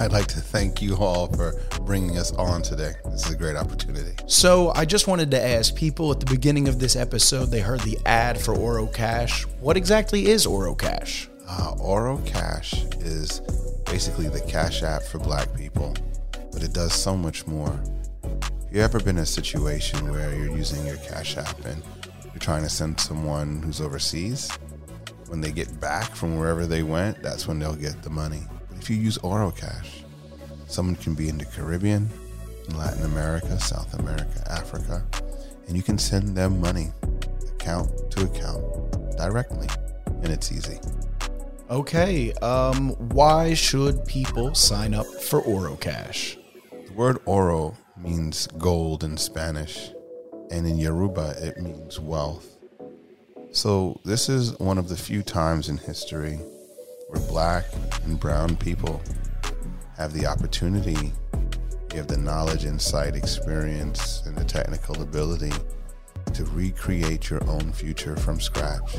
I'd 0.00 0.10
like 0.10 0.26
to 0.26 0.40
thank 0.40 0.82
you 0.82 0.96
all 0.96 1.28
for 1.28 1.54
bringing 1.82 2.18
us 2.18 2.32
on 2.32 2.62
today. 2.62 2.94
This 3.04 3.26
is 3.26 3.34
a 3.34 3.36
great 3.36 3.54
opportunity. 3.54 4.16
So, 4.26 4.72
I 4.74 4.84
just 4.84 5.06
wanted 5.06 5.30
to 5.30 5.40
ask 5.40 5.72
people 5.72 6.10
at 6.10 6.18
the 6.18 6.26
beginning 6.26 6.66
of 6.66 6.80
this 6.80 6.96
episode, 6.96 7.52
they 7.52 7.60
heard 7.60 7.80
the 7.82 7.96
ad 8.06 8.40
for 8.40 8.54
Orocash. 8.54 9.44
What 9.60 9.76
exactly 9.76 10.26
is 10.26 10.48
Orocash? 10.48 11.28
Uh, 11.46 11.74
Orocash 11.76 13.00
is 13.04 13.40
basically 13.86 14.28
the 14.28 14.40
cash 14.40 14.82
app 14.82 15.02
for 15.02 15.18
black 15.18 15.54
people, 15.56 15.94
but 16.52 16.62
it 16.62 16.72
does 16.72 16.92
so 16.92 17.16
much 17.16 17.46
more. 17.46 17.78
If 18.66 18.76
you 18.76 18.80
ever 18.82 18.98
been 19.00 19.16
in 19.16 19.22
a 19.22 19.26
situation 19.26 20.10
where 20.10 20.34
you're 20.34 20.56
using 20.56 20.86
your 20.86 20.96
cash 20.98 21.36
app 21.36 21.64
and 21.64 21.82
you're 22.24 22.40
trying 22.40 22.62
to 22.62 22.70
send 22.70 22.98
someone 22.98 23.62
who's 23.62 23.80
overseas? 23.80 24.50
When 25.28 25.40
they 25.40 25.52
get 25.52 25.80
back 25.80 26.14
from 26.14 26.38
wherever 26.38 26.66
they 26.66 26.82
went, 26.82 27.22
that's 27.22 27.46
when 27.46 27.58
they'll 27.58 27.74
get 27.74 28.02
the 28.02 28.10
money. 28.10 28.42
But 28.68 28.78
if 28.78 28.90
you 28.90 28.96
use 28.96 29.18
Orocash, 29.18 30.04
someone 30.66 30.96
can 30.96 31.14
be 31.14 31.28
in 31.28 31.38
the 31.38 31.44
Caribbean, 31.44 32.08
in 32.68 32.78
Latin 32.78 33.04
America, 33.04 33.58
South 33.60 33.98
America, 33.98 34.42
Africa, 34.50 35.04
and 35.68 35.76
you 35.76 35.82
can 35.82 35.98
send 35.98 36.36
them 36.36 36.60
money 36.60 36.92
account 37.54 38.10
to 38.10 38.24
account 38.24 38.62
directly, 39.16 39.68
and 40.22 40.32
it's 40.32 40.52
easy. 40.52 40.78
Okay, 41.70 42.32
um, 42.34 42.90
why 43.14 43.54
should 43.54 44.04
people 44.04 44.54
sign 44.54 44.92
up 44.92 45.06
for 45.06 45.40
Orocash? 45.42 46.36
The 46.86 46.92
word 46.92 47.18
oro 47.24 47.76
means 47.96 48.46
gold 48.58 49.04
in 49.04 49.16
Spanish, 49.16 49.90
and 50.50 50.66
in 50.66 50.76
Yoruba 50.76 51.34
it 51.38 51.58
means 51.62 51.98
wealth. 51.98 52.58
So, 53.52 54.00
this 54.04 54.28
is 54.28 54.58
one 54.58 54.76
of 54.76 54.88
the 54.88 54.96
few 54.96 55.22
times 55.22 55.68
in 55.68 55.76
history 55.78 56.40
where 57.08 57.20
black 57.28 57.64
and 58.04 58.18
brown 58.18 58.56
people 58.56 59.00
have 59.96 60.12
the 60.12 60.26
opportunity, 60.26 61.12
you 61.92 61.96
have 61.96 62.08
the 62.08 62.16
knowledge, 62.18 62.64
insight, 62.64 63.14
experience, 63.14 64.22
and 64.26 64.36
the 64.36 64.44
technical 64.44 65.00
ability 65.00 65.52
to 66.34 66.44
recreate 66.46 67.30
your 67.30 67.42
own 67.48 67.72
future 67.72 68.16
from 68.16 68.40
scratch. 68.40 68.96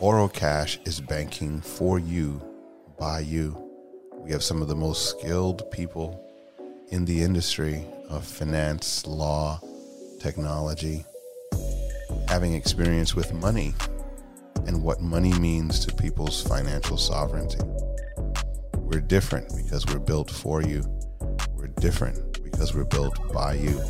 Orocash 0.00 0.86
is 0.86 1.00
banking 1.00 1.60
for 1.60 1.98
you, 1.98 2.40
by 3.00 3.18
you. 3.18 3.60
We 4.16 4.30
have 4.30 4.44
some 4.44 4.62
of 4.62 4.68
the 4.68 4.76
most 4.76 5.10
skilled 5.10 5.68
people 5.72 6.24
in 6.90 7.04
the 7.04 7.20
industry 7.20 7.84
of 8.08 8.24
finance, 8.24 9.04
law, 9.08 9.60
technology, 10.20 11.04
having 12.28 12.54
experience 12.54 13.16
with 13.16 13.32
money 13.34 13.74
and 14.68 14.84
what 14.84 15.00
money 15.00 15.36
means 15.40 15.84
to 15.84 15.92
people's 15.92 16.44
financial 16.44 16.96
sovereignty. 16.96 17.58
We're 18.76 19.00
different 19.00 19.52
because 19.56 19.84
we're 19.86 19.98
built 19.98 20.30
for 20.30 20.62
you. 20.62 20.84
We're 21.56 21.74
different 21.80 22.44
because 22.44 22.72
we're 22.72 22.84
built 22.84 23.32
by 23.32 23.54
you. 23.54 23.80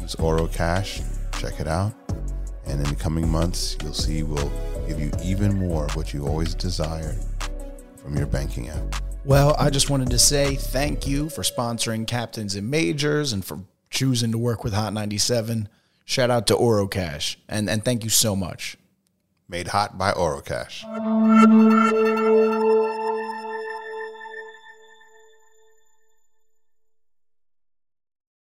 Use 0.00 0.16
Orocash, 0.16 1.04
check 1.38 1.60
it 1.60 1.68
out, 1.68 1.92
and 2.64 2.80
in 2.80 2.88
the 2.88 2.96
coming 2.96 3.28
months, 3.28 3.76
you'll 3.82 3.92
see 3.92 4.22
we'll 4.22 4.50
give 4.86 5.00
you 5.00 5.10
even 5.22 5.58
more 5.58 5.84
of 5.84 5.96
what 5.96 6.12
you 6.14 6.26
always 6.26 6.54
desired 6.54 7.18
from 7.96 8.16
your 8.16 8.26
banking 8.26 8.68
app. 8.68 9.02
Well, 9.24 9.56
I 9.58 9.70
just 9.70 9.90
wanted 9.90 10.10
to 10.10 10.18
say 10.18 10.54
thank 10.54 11.06
you 11.06 11.28
for 11.28 11.42
sponsoring 11.42 12.06
Captains 12.06 12.54
and 12.54 12.70
Majors 12.70 13.32
and 13.32 13.44
for 13.44 13.60
choosing 13.90 14.30
to 14.32 14.38
work 14.38 14.62
with 14.62 14.72
Hot 14.72 14.92
97. 14.92 15.68
Shout 16.04 16.30
out 16.30 16.46
to 16.46 16.54
Orocash 16.54 17.36
and, 17.48 17.68
and 17.68 17.84
thank 17.84 18.04
you 18.04 18.10
so 18.10 18.36
much. 18.36 18.76
Made 19.48 19.68
hot 19.68 19.96
by 19.96 20.12
Orocash. 20.12 20.82